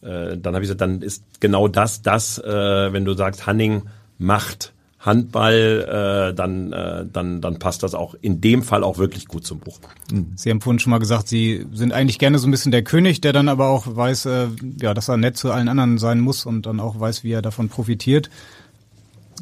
[0.03, 3.85] dann habe ich gesagt, dann ist genau das das, äh, wenn du sagst, Hanning
[4.19, 4.75] macht
[5.07, 9.47] Handball, äh, dann, äh, dann, dann passt das auch in dem Fall auch wirklich gut
[9.47, 9.79] zum Buch.
[10.11, 10.33] Hm.
[10.35, 13.21] Sie haben vorhin schon mal gesagt, Sie sind eigentlich gerne so ein bisschen der König,
[13.21, 14.49] der dann aber auch weiß, äh,
[14.81, 17.43] ja, dass er nett zu allen anderen sein muss und dann auch weiß, wie er
[17.43, 18.29] davon profitiert.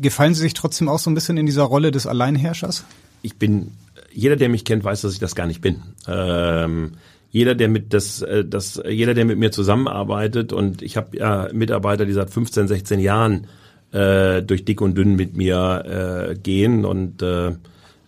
[0.00, 2.84] Gefallen Sie sich trotzdem auch so ein bisschen in dieser Rolle des Alleinherrschers?
[3.22, 3.72] Ich bin,
[4.12, 5.82] jeder, der mich kennt, weiß, dass ich das gar nicht bin.
[6.06, 6.92] Ähm,
[7.30, 11.48] jeder, der mit das, äh, das, jeder, der mit mir zusammenarbeitet und ich habe ja
[11.52, 13.46] Mitarbeiter, die seit 15, 16 Jahren
[13.94, 17.52] äh, durch dick und dünn mit mir äh, gehen und äh,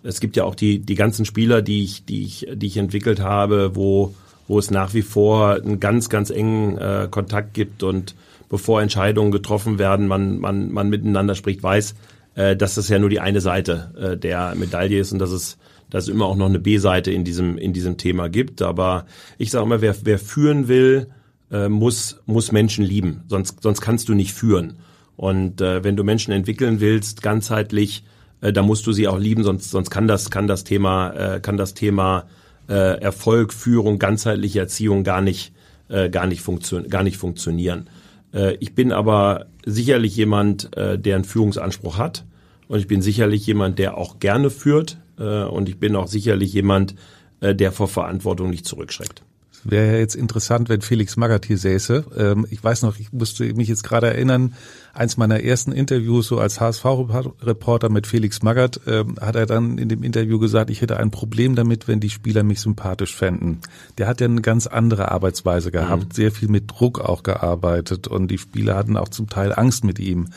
[0.03, 3.20] es gibt ja auch die die ganzen Spieler, die ich die ich die ich entwickelt
[3.20, 4.14] habe, wo
[4.49, 8.14] wo es nach wie vor einen ganz ganz engen äh, Kontakt gibt und
[8.49, 11.95] bevor Entscheidungen getroffen werden, man man man miteinander spricht, weiß,
[12.34, 15.59] äh, dass das ja nur die eine Seite äh, der Medaille ist und dass es
[15.89, 18.61] dass es immer auch noch eine B-Seite in diesem in diesem Thema gibt.
[18.61, 19.07] Aber
[19.39, 21.09] ich sage immer, wer wer führen will,
[21.51, 24.78] äh, muss muss Menschen lieben, sonst sonst kannst du nicht führen.
[25.17, 28.05] Und äh, wenn du Menschen entwickeln willst, ganzheitlich,
[28.41, 31.41] äh, da musst du sie auch lieben, sonst sonst kann das kann das Thema äh,
[31.41, 32.27] kann das Thema
[32.69, 35.53] äh, Erfolg, Führung, ganzheitliche Erziehung gar nicht
[35.89, 37.89] äh, gar nicht funktion gar nicht funktionieren.
[38.33, 42.25] Äh, ich bin aber sicherlich jemand, äh, der einen Führungsanspruch hat
[42.69, 46.53] und ich bin sicherlich jemand, der auch gerne führt äh, und ich bin auch sicherlich
[46.53, 46.95] jemand,
[47.41, 49.23] äh, der vor Verantwortung nicht zurückschreckt.
[49.69, 52.05] Wäre ja jetzt interessant, wenn Felix Magath hier säße.
[52.17, 54.55] Ähm, ich weiß noch, ich musste mich jetzt gerade erinnern,
[54.93, 59.89] eins meiner ersten Interviews so als HSV-Reporter mit Felix Magath, ähm, hat er dann in
[59.89, 63.61] dem Interview gesagt, ich hätte ein Problem damit, wenn die Spieler mich sympathisch fänden.
[63.99, 66.12] Der hat ja eine ganz andere Arbeitsweise gehabt, mhm.
[66.12, 69.99] sehr viel mit Druck auch gearbeitet und die Spieler hatten auch zum Teil Angst mit
[69.99, 70.29] ihm.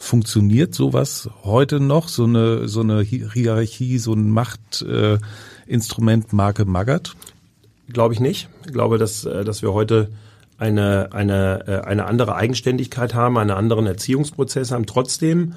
[0.00, 7.16] Funktioniert sowas heute noch, so eine, so eine Hierarchie, so ein Machtinstrument äh, Marke Magath?
[7.92, 8.48] Glaube ich nicht.
[8.66, 10.10] Ich glaube, dass, äh, dass wir heute
[10.58, 14.86] eine, eine, äh, eine andere Eigenständigkeit haben, einen anderen Erziehungsprozess haben.
[14.86, 15.54] Trotzdem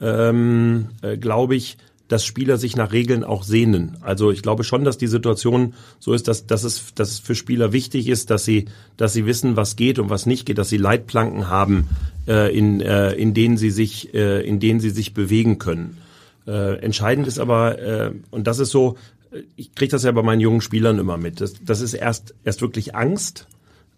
[0.00, 1.76] ähm, äh, glaube ich,
[2.08, 3.98] dass Spieler sich nach Regeln auch sehnen.
[4.00, 7.34] Also ich glaube schon, dass die Situation so ist, dass, dass, es, dass es für
[7.34, 8.64] Spieler wichtig ist, dass sie,
[8.96, 11.88] dass sie wissen, was geht und was nicht geht, dass sie Leitplanken haben,
[12.26, 15.98] äh, in, äh, in, denen sie sich, äh, in denen sie sich bewegen können.
[16.46, 18.96] Äh, entscheidend ist aber, äh, und das ist so,
[19.56, 21.40] ich kriege das ja bei meinen jungen Spielern immer mit.
[21.40, 23.46] Das, das ist erst erst wirklich Angst,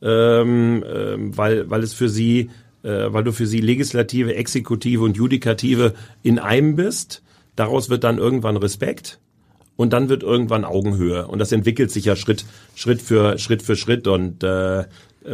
[0.03, 2.51] ähm, ähm, weil weil es für sie,
[2.83, 7.23] äh, weil du für sie Legislative, Exekutive und Judikative in einem bist.
[7.57, 9.19] Daraus wird dann irgendwann Respekt
[9.77, 13.77] und dann wird irgendwann Augenhöhe und das entwickelt sich ja Schritt Schritt für Schritt für
[13.77, 14.85] Schritt und äh,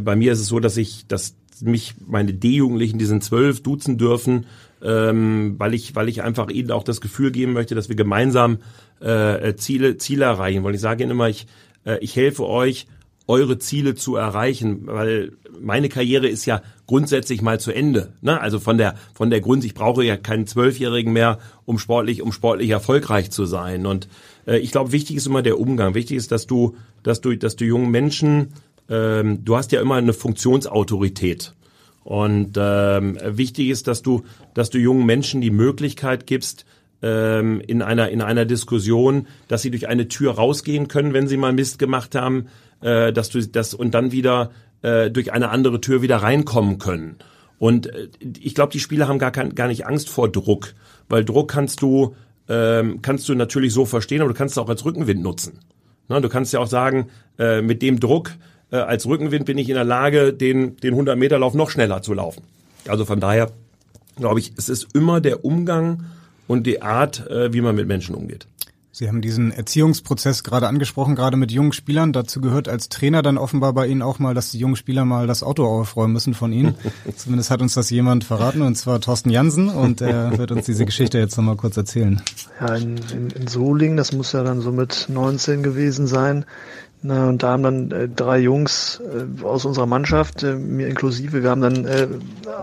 [0.02, 3.98] bei mir ist es so, dass ich, dass mich meine D-Jugendlichen, die sind zwölf, duzen
[3.98, 4.46] dürfen,
[4.82, 8.58] ähm, weil ich, weil ich einfach ihnen auch das Gefühl geben möchte, dass wir gemeinsam
[9.00, 10.74] äh, Ziele, Ziele erreichen wollen.
[10.74, 11.46] Ich sage ihnen immer, ich,
[11.84, 12.86] äh, ich helfe euch,
[13.28, 18.12] eure Ziele zu erreichen, weil meine Karriere ist ja grundsätzlich mal zu Ende.
[18.20, 18.40] Ne?
[18.40, 22.30] Also von der von der Grund, ich brauche ja keinen Zwölfjährigen mehr, um sportlich um
[22.32, 23.86] sportlich erfolgreich zu sein.
[23.86, 24.08] Und
[24.46, 25.94] äh, ich glaube, wichtig ist immer der Umgang.
[25.94, 28.52] Wichtig ist, dass du dass du dass du jungen Menschen,
[28.88, 31.52] ähm, du hast ja immer eine Funktionsautorität.
[32.06, 34.22] Und ähm, wichtig ist, dass du
[34.54, 36.64] dass du jungen Menschen die Möglichkeit gibst,
[37.02, 41.36] ähm, in einer in einer Diskussion, dass sie durch eine Tür rausgehen können, wenn sie
[41.36, 42.46] mal Mist gemacht haben,
[42.80, 44.52] äh, dass du das und dann wieder
[44.82, 47.16] äh, durch eine andere Tür wieder reinkommen können.
[47.58, 48.06] Und äh,
[48.38, 50.74] ich glaube, die Spieler haben gar kein, gar nicht Angst vor Druck,
[51.08, 52.14] weil Druck kannst du
[52.48, 55.58] ähm, kannst du natürlich so verstehen, aber du kannst es auch als Rückenwind nutzen.
[56.06, 58.30] Na, du kannst ja auch sagen, äh, mit dem Druck
[58.70, 62.02] äh, als Rückenwind bin ich in der Lage, den den 100 Meter Lauf noch schneller
[62.02, 62.42] zu laufen.
[62.88, 63.50] Also von daher
[64.16, 66.04] glaube ich, es ist immer der Umgang
[66.46, 68.46] und die Art, äh, wie man mit Menschen umgeht.
[68.98, 72.14] Sie haben diesen Erziehungsprozess gerade angesprochen, gerade mit jungen Spielern.
[72.14, 75.26] Dazu gehört als Trainer dann offenbar bei Ihnen auch mal, dass die jungen Spieler mal
[75.26, 76.76] das Auto aufräumen müssen von Ihnen.
[77.14, 79.68] Zumindest hat uns das jemand verraten, und zwar Thorsten Jansen.
[79.68, 82.22] Und er wird uns diese Geschichte jetzt nochmal kurz erzählen.
[82.58, 86.46] Ja, in, in, in Solingen, das muss ja dann so mit 19 gewesen sein,
[87.06, 91.42] na, und da haben dann äh, drei Jungs äh, aus unserer Mannschaft, äh, mir inklusive,
[91.42, 92.08] wir haben dann äh,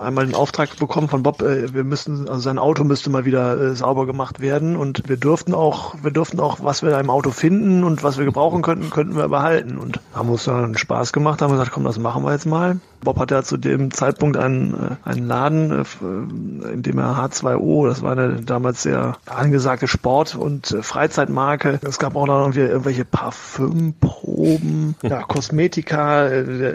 [0.02, 3.60] einmal den Auftrag bekommen von Bob, äh, wir müssen, also sein Auto müsste mal wieder
[3.60, 7.10] äh, sauber gemacht werden und wir durften auch, wir durften auch, was wir da im
[7.10, 9.78] Auto finden und was wir gebrauchen könnten, könnten wir behalten.
[9.78, 12.80] Und haben uns dann Spaß gemacht, haben gesagt, komm, das machen wir jetzt mal.
[13.04, 17.88] Bob hatte ja zu dem Zeitpunkt einen, äh, einen Laden, äh, in dem er H2O,
[17.88, 21.80] das war eine damals sehr angesagte Sport- und äh, Freizeitmarke.
[21.84, 26.30] Es gab auch noch irgendwelche Parfümproben, ja, Kosmetika,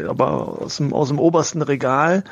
[0.08, 2.24] aber aus dem, aus dem obersten Regal.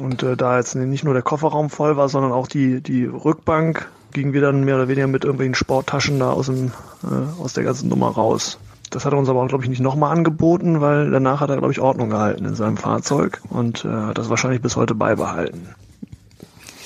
[0.00, 3.88] Und äh, da jetzt nicht nur der Kofferraum voll war, sondern auch die, die Rückbank,
[4.12, 6.72] gingen wir dann mehr oder weniger mit irgendwelchen Sporttaschen da aus, dem,
[7.04, 8.58] äh, aus der ganzen Nummer raus.
[8.90, 11.72] Das hat er uns aber, glaube ich, nicht nochmal angeboten, weil danach hat er, glaube
[11.72, 15.68] ich, Ordnung gehalten in seinem Fahrzeug und äh, hat das wahrscheinlich bis heute beibehalten.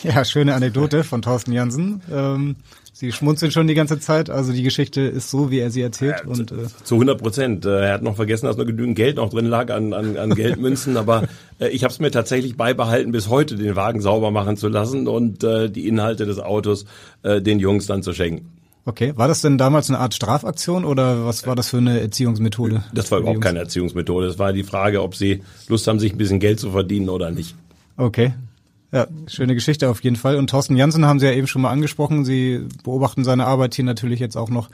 [0.02, 2.00] Ja, schöne Anekdote von Thorsten Jansen.
[2.10, 2.56] Ähm,
[3.00, 4.28] Sie schmunzeln schon die ganze Zeit.
[4.28, 6.16] Also die Geschichte ist so, wie er sie erzählt.
[6.22, 7.64] Ja, und, äh zu 100 Prozent.
[7.64, 10.34] Äh, er hat noch vergessen, dass noch genügend Geld noch drin lag an, an, an
[10.34, 10.98] Geldmünzen.
[10.98, 11.26] aber
[11.58, 15.08] äh, ich habe es mir tatsächlich beibehalten, bis heute den Wagen sauber machen zu lassen
[15.08, 16.84] und äh, die Inhalte des Autos
[17.22, 18.59] äh, den Jungs dann zu schenken.
[18.84, 22.82] Okay, war das denn damals eine Art Strafaktion oder was war das für eine Erziehungsmethode?
[22.94, 24.26] Das war überhaupt keine Erziehungsmethode.
[24.26, 27.30] Es war die Frage, ob sie Lust haben, sich ein bisschen Geld zu verdienen oder
[27.30, 27.54] nicht.
[27.96, 28.32] Okay,
[28.92, 30.36] ja, schöne Geschichte auf jeden Fall.
[30.36, 32.24] Und Thorsten Janssen haben Sie ja eben schon mal angesprochen.
[32.24, 34.68] Sie beobachten seine Arbeit hier natürlich jetzt auch noch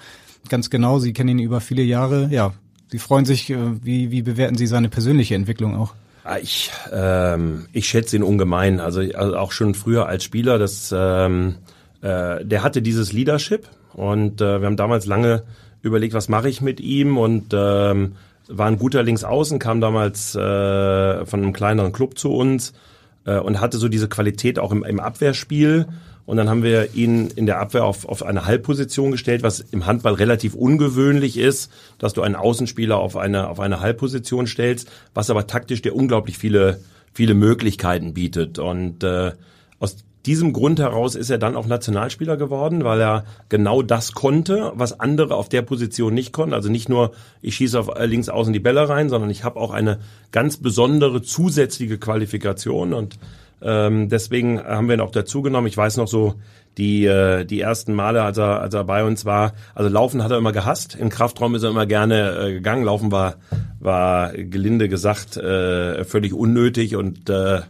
[0.49, 0.99] ganz genau.
[0.99, 2.29] Sie kennen ihn über viele Jahre.
[2.31, 2.55] Ja,
[2.89, 3.51] Sie freuen sich.
[3.51, 5.95] Äh, wie, wie bewerten Sie seine persönliche Entwicklung auch?
[6.25, 8.81] Ah, ich, ähm, ich schätze ihn ungemein.
[8.81, 11.57] Also, also auch schon früher als Spieler, das, ähm,
[12.01, 15.43] äh, der hatte dieses Leadership und äh, wir haben damals lange
[15.81, 18.13] überlegt, was mache ich mit ihm und ähm,
[18.47, 22.75] war ein guter Linksaußen, kam damals äh, von einem kleineren Club zu uns
[23.25, 25.87] äh, und hatte so diese Qualität auch im, im Abwehrspiel.
[26.27, 29.87] Und dann haben wir ihn in der Abwehr auf, auf eine Halbposition gestellt, was im
[29.87, 35.31] Handball relativ ungewöhnlich ist, dass du einen Außenspieler auf eine, auf eine Halbposition stellst, was
[35.31, 36.81] aber taktisch dir unglaublich viele,
[37.15, 38.59] viele Möglichkeiten bietet.
[38.59, 39.33] Und äh,
[39.79, 44.73] aus diesem Grund heraus ist er dann auch Nationalspieler geworden, weil er genau das konnte,
[44.75, 46.55] was andere auf der Position nicht konnten.
[46.55, 47.13] Also nicht nur,
[47.43, 50.01] ich schieße auf äh, links außen die Bälle rein, sondern ich habe auch eine
[50.33, 53.19] ganz besondere zusätzliche Qualifikation und
[53.63, 55.67] ähm, deswegen haben wir ihn auch dazu genommen.
[55.67, 56.35] Ich weiß noch so,
[56.77, 60.31] die, äh, die ersten Male, als er, als er bei uns war, also Laufen hat
[60.31, 62.85] er immer gehasst, im Kraftraum ist er immer gerne äh, gegangen.
[62.85, 63.37] Laufen war,
[63.81, 67.61] war gelinde gesagt äh, völlig unnötig und äh,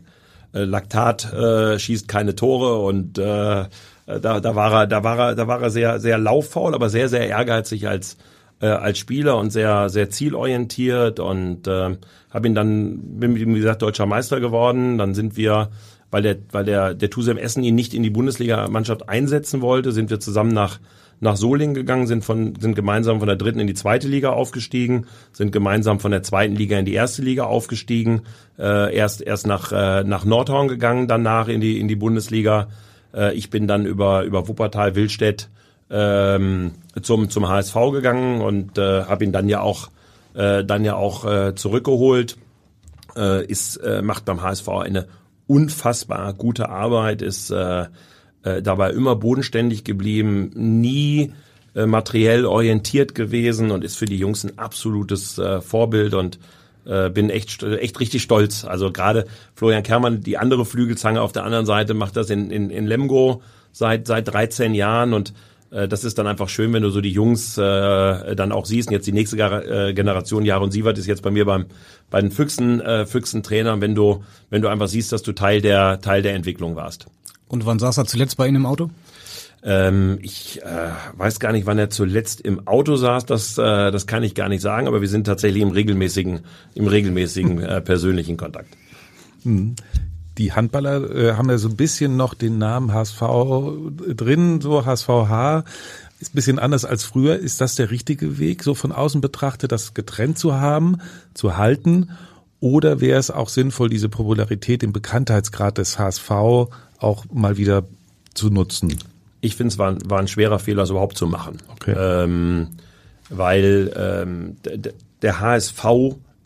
[0.64, 3.64] Laktat äh, schießt keine Tore und äh,
[4.07, 7.09] da, da war er, da war er, da war er sehr, sehr lauffaul, aber sehr,
[7.09, 8.16] sehr ehrgeizig als
[8.61, 11.96] äh, als Spieler und sehr, sehr zielorientiert und äh,
[12.30, 14.98] habe ihn dann, bin mit ihm wie gesagt deutscher Meister geworden.
[14.98, 15.70] Dann sind wir,
[16.11, 20.11] weil der, weil der der Tusem Essen ihn nicht in die Bundesliga-Mannschaft einsetzen wollte, sind
[20.11, 20.78] wir zusammen nach
[21.21, 25.07] nach Solingen gegangen, sind von sind gemeinsam von der dritten in die zweite Liga aufgestiegen,
[25.33, 28.23] sind gemeinsam von der zweiten Liga in die erste Liga aufgestiegen,
[28.59, 32.69] äh, erst erst nach äh, nach Nordhorn gegangen, danach in die in die Bundesliga.
[33.14, 35.49] Äh, ich bin dann über über Wuppertal Willstedt
[35.91, 39.89] ähm, zum zum HSV gegangen und äh, habe ihn dann ja auch
[40.35, 42.37] äh, dann ja auch äh, zurückgeholt.
[43.17, 45.07] Äh, ist äh, macht beim HSV eine
[45.47, 47.87] unfassbar gute Arbeit, ist äh,
[48.47, 51.32] äh, dabei immer bodenständig geblieben, nie
[51.74, 56.38] äh, materiell orientiert gewesen und ist für die Jungs ein absolutes äh, Vorbild und
[56.86, 58.64] äh, bin echt echt richtig stolz.
[58.64, 62.70] Also gerade Florian Kermann, die andere Flügelzange auf der anderen Seite, macht das in, in,
[62.70, 63.42] in Lemgo
[63.72, 65.34] seit seit 13 Jahren und
[65.70, 68.88] äh, das ist dann einfach schön, wenn du so die Jungs äh, dann auch siehst.
[68.88, 71.66] Und jetzt die nächste äh, Generation, Jaron Sievert ist jetzt bei mir beim
[72.11, 75.61] bei den Füchsen äh, Füchsen Trainer, wenn du wenn du einfach siehst, dass du Teil
[75.61, 77.07] der Teil der Entwicklung warst.
[77.49, 78.90] Und wann saß er zuletzt bei Ihnen im Auto?
[79.62, 83.26] Ähm, ich äh, weiß gar nicht, wann er zuletzt im Auto saß.
[83.26, 84.86] Das, äh, das kann ich gar nicht sagen.
[84.86, 86.40] Aber wir sind tatsächlich im regelmäßigen,
[86.74, 88.76] im regelmäßigen äh, persönlichen Kontakt.
[89.42, 89.74] Hm.
[90.38, 93.20] Die Handballer äh, haben ja so ein bisschen noch den Namen HSV
[94.14, 95.64] drin, so HSVH.
[96.18, 97.36] Ist ein bisschen anders als früher.
[97.36, 100.99] Ist das der richtige Weg, so von außen betrachtet, das getrennt zu haben,
[101.34, 102.11] zu halten?
[102.61, 107.84] Oder wäre es auch sinnvoll, diese Popularität, den Bekanntheitsgrad des HSV auch mal wieder
[108.34, 108.96] zu nutzen?
[109.40, 111.59] Ich finde, es war, war ein schwerer Fehler, das überhaupt zu machen.
[111.72, 111.94] Okay.
[111.96, 112.68] Ähm,
[113.28, 114.57] weil ähm,
[115.22, 115.84] der HSV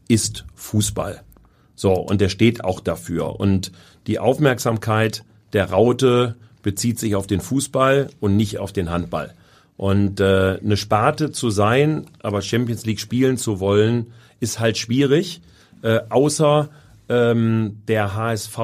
[0.08, 1.22] ist Fußball.
[1.76, 3.38] So, und der steht auch dafür.
[3.38, 3.72] Und
[4.06, 9.34] die Aufmerksamkeit der Raute bezieht sich auf den Fußball und nicht auf den Handball.
[9.76, 15.40] Und äh, eine Sparte zu sein, aber Champions League spielen zu wollen, ist halt schwierig.
[15.82, 16.70] Äh, außer
[17.08, 18.58] ähm, der HSV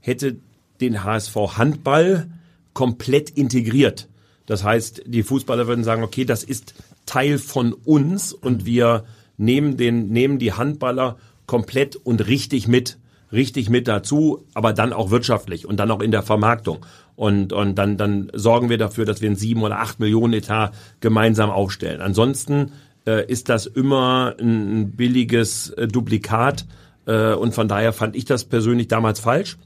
[0.00, 0.36] hätte
[0.80, 2.28] den HSV Handball
[2.72, 4.08] komplett integriert.
[4.46, 6.74] Das heißt, die Fußballer würden sagen, okay, das ist
[7.06, 9.04] Teil von uns und wir
[9.36, 12.98] nehmen den, nehmen die Handballer komplett und richtig mit,
[13.32, 16.84] richtig mit dazu, aber dann auch wirtschaftlich und dann auch in der Vermarktung.
[17.16, 20.72] Und, und dann, dann sorgen wir dafür, dass wir einen sieben oder acht Millionen Etat
[21.00, 22.00] gemeinsam aufstellen.
[22.00, 22.72] Ansonsten
[23.04, 26.66] ist das immer ein billiges äh, Duplikat.
[27.06, 29.56] Äh, und von daher fand ich das persönlich damals falsch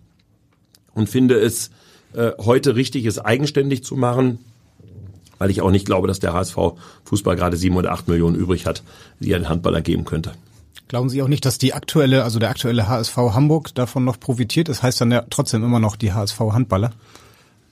[0.94, 1.70] und finde es
[2.14, 4.38] äh, heute richtig, es eigenständig zu machen,
[5.38, 6.56] weil ich auch nicht glaube, dass der HSV
[7.04, 8.82] Fußball gerade sieben oder acht Millionen übrig hat,
[9.20, 10.32] die er den Handballer geben könnte.
[10.86, 14.68] Glauben Sie auch nicht, dass die aktuelle, also der aktuelle HSV Hamburg davon noch profitiert?
[14.68, 16.92] Das heißt dann ja trotzdem immer noch die HSV Handballer.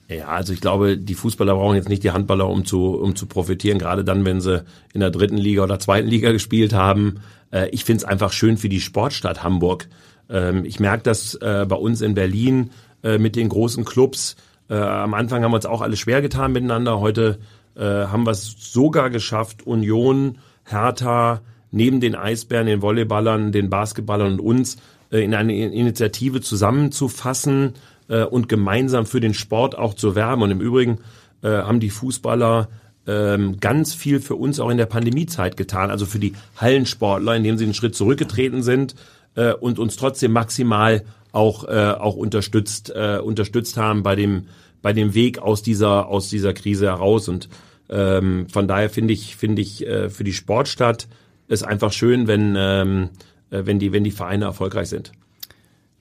[0.09, 3.25] Ja, also ich glaube, die Fußballer brauchen jetzt nicht die Handballer, um zu, um zu
[3.25, 7.21] profitieren, gerade dann, wenn sie in der dritten Liga oder zweiten Liga gespielt haben.
[7.51, 9.87] Äh, ich finde es einfach schön für die Sportstadt Hamburg.
[10.29, 12.71] Ähm, ich merke das äh, bei uns in Berlin,
[13.03, 14.35] äh, mit den großen Clubs.
[14.69, 16.99] Am Anfang haben wir uns auch alle schwer getan miteinander.
[17.01, 17.37] Heute
[17.75, 24.39] haben wir es sogar geschafft, Union, Hertha, neben den Eisbären, den Volleyballern, den Basketballern und
[24.39, 24.77] uns
[25.11, 27.73] in eine Initiative zusammenzufassen
[28.07, 30.41] äh, und gemeinsam für den Sport auch zu werben.
[30.41, 30.99] Und im Übrigen
[31.41, 32.69] äh, haben die Fußballer
[33.05, 37.57] ähm, ganz viel für uns auch in der Pandemiezeit getan, also für die Hallensportler, indem
[37.57, 38.95] sie einen Schritt zurückgetreten sind
[39.35, 44.47] äh, und uns trotzdem maximal auch äh, auch unterstützt äh, unterstützt haben bei dem
[44.81, 47.49] bei dem Weg aus dieser aus dieser Krise heraus und
[47.89, 51.07] ähm, von daher finde ich finde ich äh, für die Sportstadt
[51.47, 53.09] ist einfach schön, wenn ähm,
[53.49, 55.11] äh, wenn die wenn die Vereine erfolgreich sind.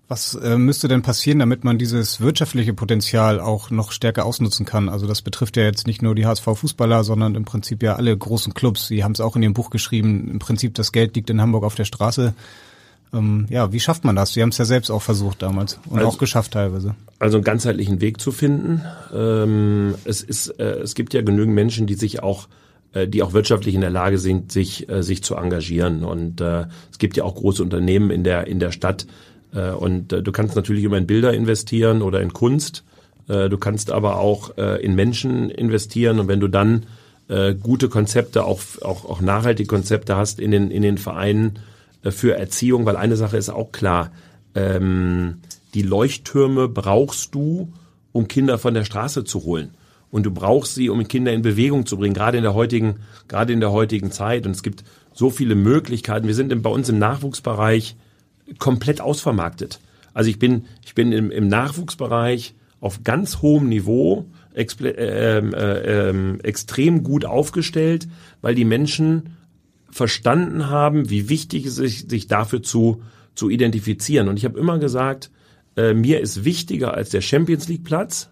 [0.09, 4.88] Was äh, müsste denn passieren, damit man dieses wirtschaftliche Potenzial auch noch stärker ausnutzen kann?
[4.88, 8.53] Also das betrifft ja jetzt nicht nur die HSV-Fußballer, sondern im Prinzip ja alle großen
[8.53, 8.88] Clubs.
[8.88, 10.28] Sie haben es auch in Ihrem Buch geschrieben.
[10.30, 12.34] Im Prinzip das Geld liegt in Hamburg auf der Straße.
[13.14, 14.32] Ähm, ja, wie schafft man das?
[14.32, 16.94] Sie haben es ja selbst auch versucht damals und also, auch geschafft teilweise.
[17.18, 18.82] Also einen ganzheitlichen Weg zu finden.
[19.14, 22.48] Ähm, es ist, äh, es gibt ja genügend Menschen, die sich auch
[22.92, 26.05] äh, die auch wirtschaftlich in der Lage sind, sich, äh, sich zu engagieren.
[26.05, 29.07] Und äh, es gibt ja auch große Unternehmen in der, in der Stadt,
[29.61, 32.84] und äh, du kannst natürlich immer in Bilder investieren oder in Kunst.
[33.28, 36.18] Äh, du kannst aber auch in Menschen investieren.
[36.18, 36.86] Und wenn du dann
[37.62, 41.61] gute Konzepte, auch, auch, auch nachhaltige Konzepte hast in den, in den Vereinen
[42.03, 44.11] für Erziehung, weil eine Sache ist auch klar,
[44.55, 45.38] ähm,
[45.74, 47.72] die Leuchttürme brauchst du,
[48.12, 49.70] um Kinder von der Straße zu holen.
[50.11, 52.96] Und du brauchst sie, um Kinder in Bewegung zu bringen, gerade in der heutigen,
[53.28, 54.44] gerade in der heutigen Zeit.
[54.44, 54.84] Und es gibt
[55.14, 56.26] so viele Möglichkeiten.
[56.26, 57.96] Wir sind bei uns im Nachwuchsbereich
[58.59, 59.80] komplett ausvermarktet.
[60.14, 66.38] Also ich bin, ich bin im, im Nachwuchsbereich auf ganz hohem Niveau äh, äh, äh,
[66.42, 68.09] extrem gut aufgestellt,
[68.42, 69.36] weil die Menschen
[69.90, 73.03] verstanden haben, wie wichtig es ist, sich dafür zu,
[73.34, 74.28] zu identifizieren.
[74.28, 75.30] Und ich habe immer gesagt,
[75.76, 78.30] äh, mir ist wichtiger als der Champions League Platz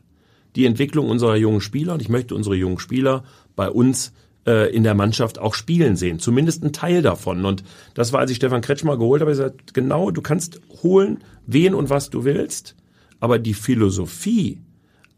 [0.56, 1.94] die Entwicklung unserer jungen Spieler.
[1.94, 3.24] Und ich möchte unsere jungen Spieler
[3.56, 4.12] bei uns
[4.46, 6.18] äh, in der Mannschaft auch spielen sehen.
[6.18, 7.44] Zumindest ein Teil davon.
[7.44, 7.62] Und
[7.94, 11.74] das war, als ich Stefan Kretschmer geholt habe, ich gesagt, genau, du kannst holen, wen
[11.74, 12.74] und was du willst.
[13.20, 14.58] Aber die Philosophie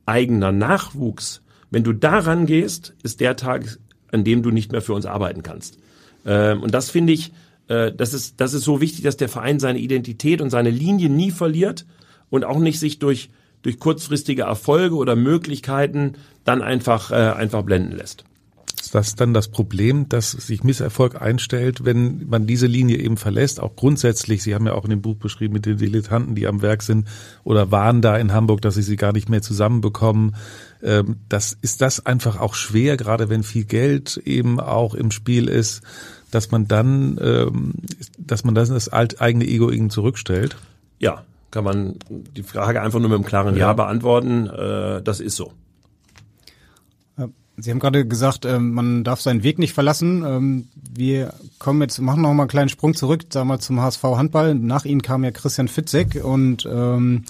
[0.06, 3.78] eigener Nachwuchs, wenn du daran gehst, ist der Tag,
[4.10, 5.78] an dem du nicht mehr für uns arbeiten kannst.
[6.26, 7.32] Ähm, und das finde ich,
[7.68, 11.08] äh, das ist, das ist so wichtig, dass der Verein seine Identität und seine Linie
[11.08, 11.86] nie verliert
[12.28, 13.30] und auch nicht sich durch,
[13.62, 16.14] durch kurzfristige Erfolge oder Möglichkeiten
[16.44, 18.24] dann einfach, äh, einfach blenden lässt
[18.92, 23.58] ist das dann das Problem, dass sich Misserfolg einstellt, wenn man diese Linie eben verlässt?
[23.58, 26.60] Auch grundsätzlich, Sie haben ja auch in dem Buch beschrieben mit den Dilettanten, die am
[26.60, 27.08] Werk sind
[27.42, 30.36] oder waren da in Hamburg, dass sie sie gar nicht mehr zusammenbekommen.
[30.82, 35.48] Ähm, das ist das einfach auch schwer, gerade wenn viel Geld eben auch im Spiel
[35.48, 35.80] ist,
[36.30, 37.72] dass man dann, ähm,
[38.18, 40.56] dass man das, das eigene Ego irgendwie zurückstellt.
[40.98, 44.48] Ja, kann man die Frage einfach nur mit einem klaren Ja, ja beantworten.
[44.48, 45.54] Äh, das ist so.
[47.56, 50.24] Sie haben gerade gesagt, ähm, man darf seinen Weg nicht verlassen.
[50.26, 54.02] Ähm, wir kommen jetzt, machen noch mal einen kleinen Sprung zurück, sagen wir zum HSV
[54.02, 54.54] Handball.
[54.54, 57.24] Nach Ihnen kam ja Christian Fitzek und ähm,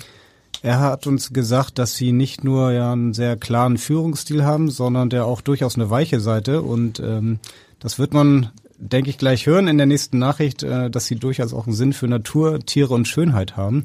[0.63, 5.11] er hat uns gesagt, dass Sie nicht nur ja einen sehr klaren Führungsstil haben, sondern
[5.11, 6.63] der auch durchaus eine weiche Seite.
[6.63, 7.41] Und ähm,
[7.81, 11.53] das wird man, denke ich, gleich hören in der nächsten Nachricht, äh, dass Sie durchaus
[11.53, 13.83] auch einen Sinn für Natur, Tiere und Schönheit haben.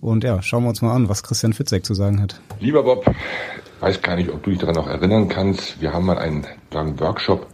[0.00, 2.40] Und ja, schauen wir uns mal an, was Christian Fitzek zu sagen hat.
[2.60, 3.04] Lieber Bob,
[3.80, 5.80] weiß gar nicht, ob du dich daran noch erinnern kannst.
[5.80, 7.46] Wir haben mal einen, einen Workshop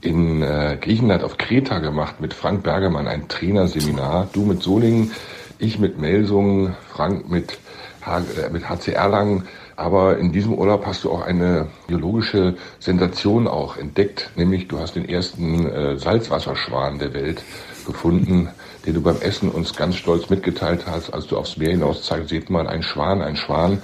[0.00, 4.28] in äh, Griechenland auf Kreta gemacht mit Frank Bergemann, ein Trainerseminar.
[4.32, 5.12] Du mit Solingen,
[5.58, 7.58] ich mit Melsungen, Frank mit,
[8.02, 9.48] H äh, mit HC Erlangen.
[9.76, 14.96] Aber in diesem Urlaub hast du auch eine biologische Sensation auch entdeckt, nämlich du hast
[14.96, 17.42] den ersten äh, Salzwasserschwan der Welt
[17.84, 18.48] gefunden,
[18.86, 22.30] den du beim Essen uns ganz stolz mitgeteilt hast, als du aufs Meer hinaus zeigst,
[22.30, 23.82] seht mal, ein Schwan, ein Schwan.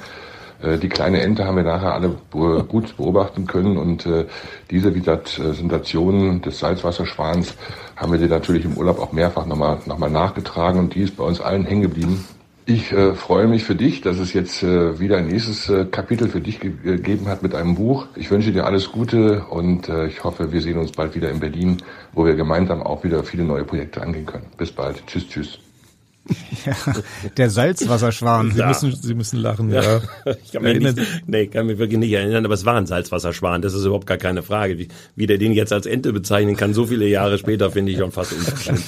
[0.63, 4.27] Äh, die kleine Ente haben wir nachher alle gut beobachten können und äh,
[4.71, 7.55] diese Visitationen des Salzwasserschwans
[7.97, 11.17] haben wir dir natürlich im Urlaub auch mehrfach nochmal noch mal nachgetragen und die ist
[11.17, 12.25] bei uns allen hängen geblieben.
[12.65, 16.29] Ich äh, freue mich für dich, dass es jetzt äh, wieder ein nächstes äh, Kapitel
[16.29, 18.07] für dich ge gegeben hat mit einem Buch.
[18.15, 21.41] Ich wünsche dir alles Gute und äh, ich hoffe, wir sehen uns bald wieder in
[21.41, 21.79] Berlin,
[22.13, 24.47] wo wir gemeinsam auch wieder viele neue Projekte angehen können.
[24.57, 25.05] Bis bald.
[25.09, 25.72] Tschüss, tschüss.
[26.65, 26.77] Ja,
[27.37, 28.53] der Salzwasserschwan.
[28.53, 29.83] Sie, müssen, Sie müssen lachen, ja.
[29.83, 30.01] ja.
[30.45, 33.63] Ich kann mich nicht, nee, kann mich wirklich nicht erinnern, aber es war ein Salzwasserschwan,
[33.63, 34.79] das ist überhaupt gar keine Frage.
[34.79, 37.99] Wie, wie der den jetzt als Ente bezeichnen kann, so viele Jahre später, finde ich
[37.99, 38.85] schon fast unverschämt.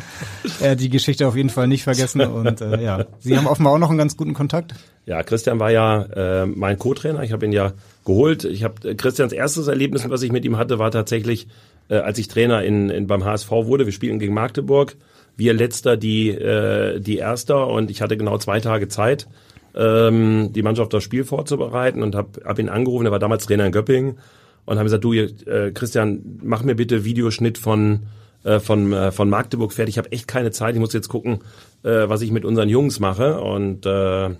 [0.60, 3.78] ja, die Geschichte auf jeden Fall nicht vergessen und äh, ja, Sie haben offenbar auch
[3.78, 4.74] noch einen ganz guten Kontakt.
[5.04, 7.72] Ja, Christian war ja äh, mein Co-Trainer, ich habe ihn ja
[8.06, 8.44] geholt.
[8.44, 11.48] Ich habe äh, Christians erstes Erlebnis, was ich mit ihm hatte, war tatsächlich,
[11.88, 13.84] äh, als ich Trainer in, in beim HSV wurde.
[13.84, 14.96] Wir spielen gegen Magdeburg
[15.36, 19.26] wir letzter die, äh, die Erster und ich hatte genau zwei Tage Zeit.
[19.74, 23.66] ähm, die Mannschaft das Spiel vorzubereiten und habe hab ihn angerufen, er war damals Trainer
[23.66, 24.18] in Göppingen
[24.66, 28.00] und habe gesagt, du äh, Christian, mach mir bitte Videoschnitt von
[28.42, 29.94] äh, von äh, von Magdeburg fertig.
[29.94, 31.40] Ich habe echt keine Zeit, ich muss jetzt gucken,
[31.82, 34.30] äh, was ich mit unseren Jungs mache und äh,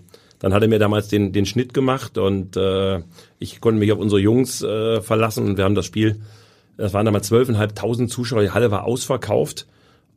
[0.41, 3.01] dann hat er mir damals den den Schnitt gemacht und äh,
[3.39, 6.21] ich konnte mich auf unsere Jungs äh, verlassen und wir haben das Spiel
[6.77, 9.67] das waren damals zwölfeinhalbtausend Zuschauer, die Halle war ausverkauft.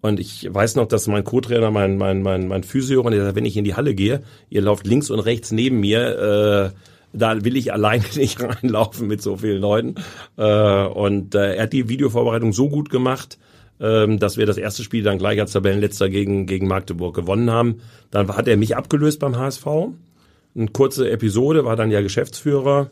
[0.04, 3.46] Und ich weiß noch, dass mein Co-Trainer, mein, mein, mein, mein Physio, der sagt, wenn
[3.46, 7.56] ich in die Halle gehe, ihr lauft links und rechts neben mir, äh, da will
[7.56, 9.96] ich alleine nicht reinlaufen mit so vielen Leuten.
[10.36, 13.38] Äh, und äh, er hat die Videovorbereitung so gut gemacht,
[13.80, 17.80] äh, dass wir das erste Spiel dann gleich als Tabellenletzter gegen, gegen Magdeburg gewonnen haben.
[18.12, 19.66] Dann hat er mich abgelöst beim HSV.
[19.66, 22.92] Eine kurze Episode, war dann ja Geschäftsführer,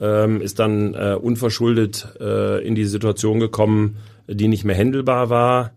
[0.00, 5.72] ähm, ist dann äh, unverschuldet äh, in die Situation gekommen, die nicht mehr händelbar war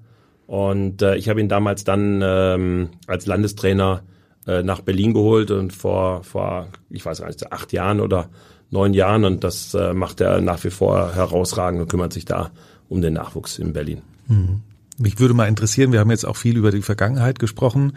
[0.49, 4.01] und äh, ich habe ihn damals dann ähm, als Landestrainer
[4.47, 8.29] äh, nach Berlin geholt und vor, vor, ich weiß nicht, acht Jahren oder
[8.71, 9.25] neun Jahren.
[9.25, 12.49] Und das äh, macht er nach wie vor herausragend und kümmert sich da
[12.87, 14.01] um den Nachwuchs in Berlin.
[14.27, 14.61] Mhm.
[14.97, 17.93] Mich würde mal interessieren, wir haben jetzt auch viel über die Vergangenheit gesprochen.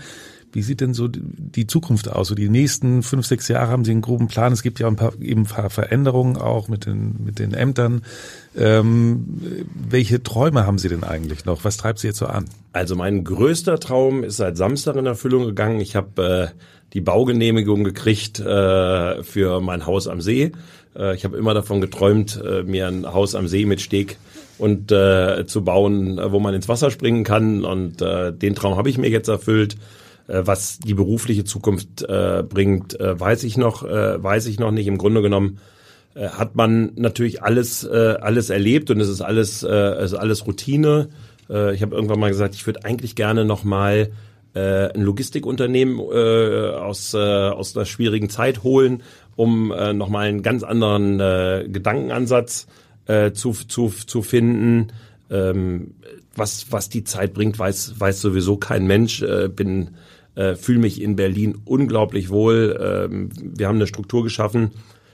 [0.52, 2.28] Wie sieht denn so die Zukunft aus?
[2.28, 4.52] So die nächsten fünf, sechs Jahre haben Sie einen groben Plan.
[4.52, 8.02] Es gibt ja ein paar, eben ein paar Veränderungen auch mit den, mit den Ämtern.
[8.56, 11.64] Ähm, welche Träume haben Sie denn eigentlich noch?
[11.64, 12.44] Was treibt Sie jetzt so an?
[12.72, 15.80] Also mein größter Traum ist seit Samstag in Erfüllung gegangen.
[15.80, 16.58] Ich habe äh,
[16.92, 20.52] die Baugenehmigung gekriegt äh, für mein Haus am See.
[20.94, 24.18] Äh, ich habe immer davon geträumt, äh, mir ein Haus am See mit Steg
[24.58, 27.64] und äh, zu bauen, wo man ins Wasser springen kann.
[27.64, 29.76] Und äh, den Traum habe ich mir jetzt erfüllt.
[30.28, 34.70] Äh, was die berufliche Zukunft äh, bringt, äh, weiß ich noch, äh, weiß ich noch
[34.70, 34.86] nicht.
[34.86, 35.58] Im Grunde genommen
[36.14, 40.18] äh, hat man natürlich alles, äh, alles erlebt und es ist alles, äh, es ist
[40.18, 41.08] alles Routine.
[41.50, 44.10] Äh, ich habe irgendwann mal gesagt, ich würde eigentlich gerne noch mal
[44.54, 49.02] äh, ein Logistikunternehmen äh, aus, äh, aus einer schwierigen Zeit holen,
[49.34, 52.66] um äh, noch mal einen ganz anderen äh, Gedankenansatz
[53.06, 54.88] äh, zu, zu, zu finden.
[55.30, 55.94] Ähm,
[56.36, 59.22] was, was die Zeit bringt, weiß, weiß sowieso kein Mensch.
[59.22, 59.90] Äh, bin
[60.34, 62.78] äh, fühle mich in Berlin unglaublich wohl.
[62.80, 64.70] Ähm, wir haben eine Struktur geschaffen.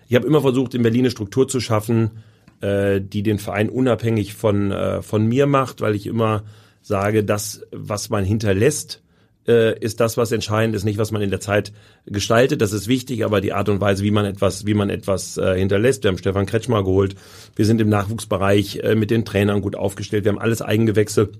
[0.09, 2.11] Ich habe immer versucht, in Berlin eine Struktur zu schaffen,
[2.61, 6.45] äh, die den Verein unabhängig von, äh, von mir macht, weil ich immer
[6.83, 9.03] sage, das, was man hinterlässt,
[9.49, 11.73] äh, ist das, was entscheidend ist, nicht was man in der Zeit
[12.07, 12.61] gestaltet.
[12.61, 15.59] Das ist wichtig, aber die Art und Weise, wie man etwas, wie man etwas äh,
[15.59, 16.05] hinterlässt.
[16.05, 17.17] Wir haben Stefan Kretschmer geholt.
[17.57, 20.25] Wir sind im Nachwuchsbereich äh, mit den Trainern gut aufgestellt.
[20.25, 21.31] Wir haben alles Eigengewächse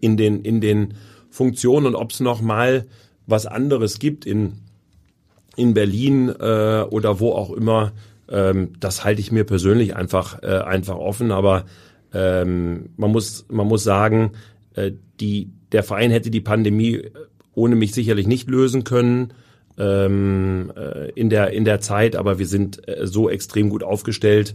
[0.00, 0.94] in den in den
[1.30, 2.86] Funktionen und ob es noch mal
[3.26, 4.58] was anderes gibt in
[5.56, 7.92] in Berlin äh, oder wo auch immer.
[8.28, 11.30] Ähm, das halte ich mir persönlich einfach äh, einfach offen.
[11.30, 11.64] Aber
[12.12, 14.32] ähm, man muss man muss sagen,
[14.74, 17.10] äh, die der Verein hätte die Pandemie äh,
[17.54, 19.32] ohne mich sicherlich nicht lösen können
[19.78, 24.54] ähm, äh, in der in der Zeit, aber wir sind äh, so extrem gut aufgestellt,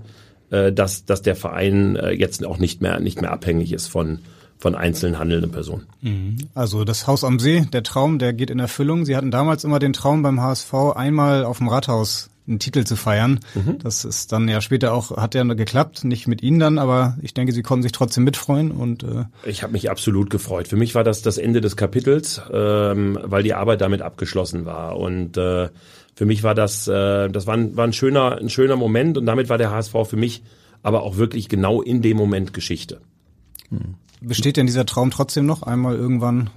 [0.49, 4.19] dass dass der Verein jetzt auch nicht mehr nicht mehr abhängig ist von
[4.57, 5.87] von einzelnen handelnden Personen.
[6.01, 6.37] Mhm.
[6.53, 9.05] Also das Haus am See, der Traum, der geht in Erfüllung.
[9.05, 12.95] Sie hatten damals immer den Traum beim HSV einmal auf dem Rathaus einen Titel zu
[12.95, 13.39] feiern.
[13.55, 13.79] Mhm.
[13.79, 17.33] Das ist dann ja später auch, hat ja geklappt, nicht mit Ihnen dann, aber ich
[17.33, 20.67] denke, Sie konnten sich trotzdem mitfreuen und äh Ich habe mich absolut gefreut.
[20.67, 24.97] Für mich war das das Ende des Kapitels, ähm, weil die Arbeit damit abgeschlossen war.
[24.97, 25.69] Und äh,
[26.15, 29.25] für mich war das, äh, das war ein, war ein schöner, ein schöner Moment und
[29.25, 30.43] damit war der HSV für mich
[30.83, 33.01] aber auch wirklich genau in dem Moment Geschichte.
[34.21, 36.49] Besteht denn dieser Traum trotzdem noch, einmal irgendwann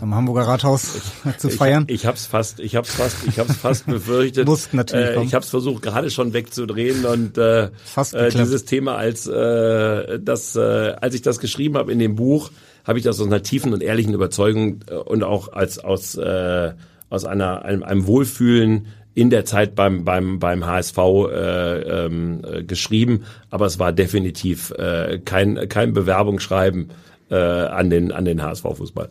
[0.00, 1.00] am Hamburger Rathaus
[1.38, 1.84] zu feiern?
[1.86, 4.46] Ich, ich habe es fast, ich habe fast, ich habe fast befürchtet.
[4.48, 8.64] Muss natürlich äh, ich habe es versucht gerade schon wegzudrehen und äh, fast äh, dieses
[8.64, 12.50] Thema als äh, das, äh, als ich das geschrieben habe in dem Buch,
[12.84, 16.72] habe ich das aus einer tiefen und ehrlichen Überzeugung äh, und auch als aus äh,
[17.10, 22.64] aus einer einem, einem Wohlfühlen in der Zeit beim beim beim HSV äh, ähm, äh,
[22.64, 26.90] geschrieben, aber es war definitiv äh, kein kein Bewerbungsschreiben
[27.30, 29.10] äh, an den an den HSV Fußball.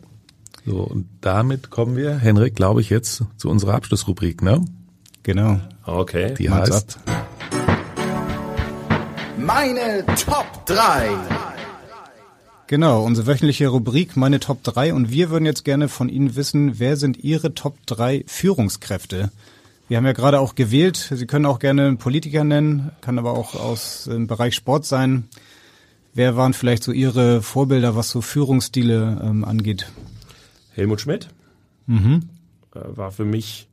[0.66, 4.64] So, und damit kommen wir, Henrik, glaube ich, jetzt zu unserer Abschlussrubrik, ne?
[5.22, 5.60] Genau.
[5.84, 6.34] Okay.
[6.38, 6.98] Die heißt
[9.38, 11.08] Meine Top 3.
[12.66, 16.78] Genau, unsere wöchentliche Rubrik Meine Top 3 und wir würden jetzt gerne von Ihnen wissen,
[16.78, 19.30] wer sind Ihre Top 3 Führungskräfte?
[19.86, 23.32] Wir haben ja gerade auch gewählt, Sie können auch gerne einen Politiker nennen, kann aber
[23.32, 25.28] auch aus dem Bereich Sport sein.
[26.14, 29.86] Wer waren vielleicht so Ihre Vorbilder, was so Führungsstile ähm, angeht?
[30.74, 31.28] Helmut Schmidt
[31.86, 32.28] mhm.
[32.74, 33.68] Äh, war für mich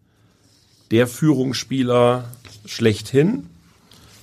[0.91, 2.25] der Führungsspieler
[2.65, 3.47] schlechthin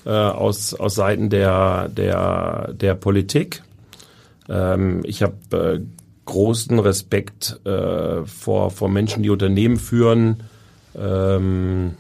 [0.05, 3.63] äh, aus, aus Seiten der, der, der Politik.
[4.49, 5.81] Ähm, ich habe äh,
[6.27, 10.43] großen Respekt äh, vor, vor Menschen, die Unternehmen führen,
[10.99, 11.95] Ähm,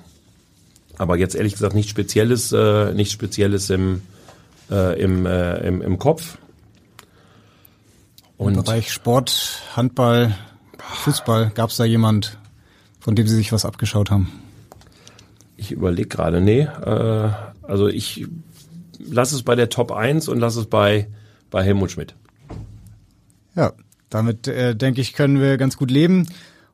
[0.97, 4.03] aber jetzt ehrlich gesagt nichts Spezielles, äh, nichts Spezielles im,
[4.71, 6.39] äh, im, äh, im, im Kopf.
[8.37, 10.35] Und Im Bereich Sport, Handball,
[10.95, 12.39] Fußball, gab es da jemand,
[13.01, 14.33] von dem Sie sich was abgeschaut haben?
[15.57, 16.61] Ich überlege gerade, nee.
[16.61, 17.31] Äh,
[17.63, 18.27] also ich
[18.99, 21.09] lass es bei der Top 1 und lass es bei,
[21.51, 22.15] bei Helmut Schmidt.
[23.55, 23.73] Ja,
[24.11, 26.27] damit äh, denke ich, können wir ganz gut leben.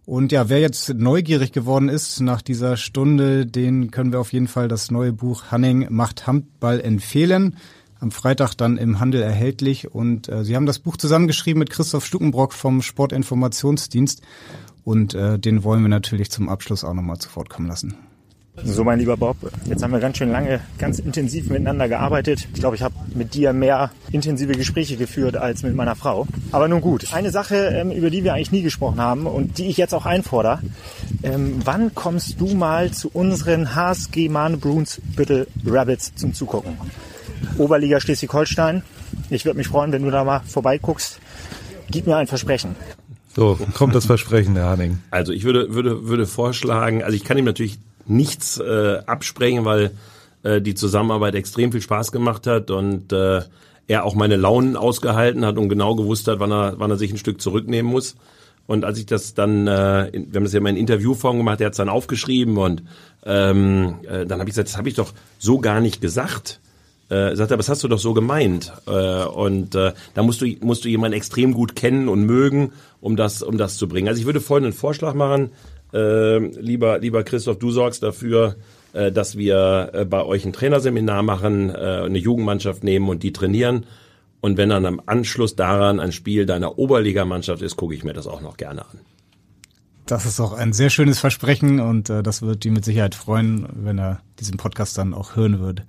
[0.06, 4.48] Und ja, wer jetzt neugierig geworden ist nach dieser Stunde, den können wir auf jeden
[4.48, 7.56] Fall das neue Buch Hanning macht Handball empfehlen
[8.00, 9.92] am Freitag dann im Handel erhältlich.
[9.92, 14.22] Und äh, Sie haben das Buch zusammengeschrieben mit Christoph Stuckenbrock vom Sportinformationsdienst.
[14.84, 17.96] Und äh, den wollen wir natürlich zum Abschluss auch nochmal zu Wort kommen lassen.
[18.62, 19.36] So, mein lieber Bob,
[19.66, 22.46] jetzt haben wir ganz schön lange, ganz intensiv miteinander gearbeitet.
[22.54, 26.28] Ich glaube, ich habe mit dir mehr intensive Gespräche geführt als mit meiner Frau.
[26.52, 29.66] Aber nun gut, eine Sache, ähm, über die wir eigentlich nie gesprochen haben und die
[29.66, 30.60] ich jetzt auch einfordere.
[31.24, 36.78] Ähm, wann kommst du mal zu unseren HSG Mahne Brunsbüttel Rabbits zum Zugucken?
[37.58, 38.82] Oberliga Schleswig-Holstein.
[39.30, 41.20] Ich würde mich freuen, wenn du da mal vorbeiguckst.
[41.90, 42.76] Gib mir ein Versprechen.
[43.36, 44.98] So, kommt das Versprechen, Herr Hanning.
[45.10, 49.90] Also ich würde, würde, würde vorschlagen, also ich kann ihm natürlich nichts äh, absprechen, weil
[50.44, 53.42] äh, die Zusammenarbeit extrem viel Spaß gemacht hat und äh,
[53.86, 57.10] er auch meine Launen ausgehalten hat und genau gewusst hat, wann er, wann er sich
[57.12, 58.14] ein Stück zurücknehmen muss.
[58.66, 61.66] Und als ich das dann, äh, wir haben das ja mal in Interviewform gemacht, er
[61.66, 62.82] hat es dann aufgeschrieben und
[63.26, 66.60] ähm, äh, dann habe ich gesagt, das habe ich doch so gar nicht gesagt
[67.14, 68.72] äh, sagt er, was hast du doch so gemeint?
[68.86, 73.16] Äh, und äh, da musst du musst du jemanden extrem gut kennen und mögen, um
[73.16, 74.08] das um das zu bringen.
[74.08, 75.50] Also ich würde folgenden Vorschlag machen,
[75.92, 78.56] äh, lieber lieber Christoph, du sorgst dafür,
[78.92, 83.32] äh, dass wir äh, bei euch ein Trainerseminar machen, äh, eine Jugendmannschaft nehmen und die
[83.32, 83.86] trainieren.
[84.40, 88.26] Und wenn dann am Anschluss daran ein Spiel deiner Oberligamannschaft ist, gucke ich mir das
[88.26, 89.00] auch noch gerne an.
[90.06, 93.66] Das ist auch ein sehr schönes Versprechen und äh, das wird die mit Sicherheit freuen,
[93.72, 95.84] wenn er diesen Podcast dann auch hören würde.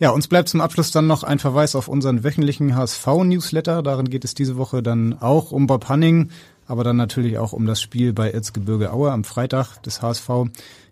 [0.00, 3.82] Ja, uns bleibt zum Abschluss dann noch ein Verweis auf unseren wöchentlichen HSV-Newsletter.
[3.82, 6.30] Darin geht es diese Woche dann auch um Bob Hanning,
[6.66, 10.28] aber dann natürlich auch um das Spiel bei Erzgebirge Aue am Freitag des HSV.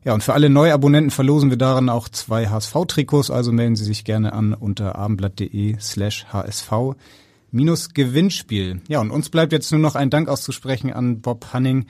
[0.05, 4.05] Ja, und für alle Neuabonnenten verlosen wir darin auch zwei HSV-Trikots, also melden Sie sich
[4.05, 6.73] gerne an unter abendblatt.de slash HSV
[7.51, 8.81] minus Gewinnspiel.
[8.89, 11.87] Ja, und uns bleibt jetzt nur noch ein Dank auszusprechen an Bob Hanning.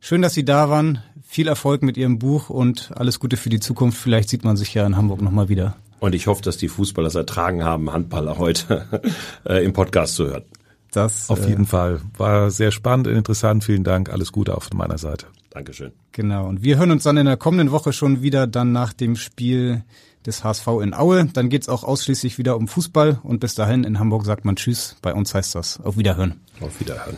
[0.00, 1.02] Schön, dass Sie da waren.
[1.22, 3.98] Viel Erfolg mit Ihrem Buch und alles Gute für die Zukunft.
[3.98, 5.76] Vielleicht sieht man sich ja in Hamburg nochmal wieder.
[6.00, 8.86] Und ich hoffe, dass die Fußballer es ertragen haben, Handballer heute
[9.44, 10.44] äh, im Podcast zu hören.
[10.92, 13.64] Das auf jeden äh, Fall war sehr spannend und interessant.
[13.64, 14.10] Vielen Dank.
[14.10, 15.26] Alles Gute auf meiner Seite.
[15.50, 15.92] Dankeschön.
[16.12, 16.46] Genau.
[16.48, 19.84] Und wir hören uns dann in der kommenden Woche schon wieder dann nach dem Spiel
[20.24, 21.26] des HSV in Aue.
[21.26, 23.18] Dann geht's auch ausschließlich wieder um Fußball.
[23.22, 24.96] Und bis dahin in Hamburg sagt man Tschüss.
[25.02, 26.40] Bei uns heißt das auf Wiederhören.
[26.60, 27.16] Auf Wiederhören.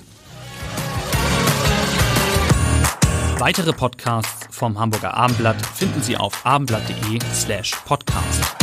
[3.38, 8.59] Weitere Podcasts vom Hamburger Abendblatt finden Sie auf abendblatt.de slash podcast.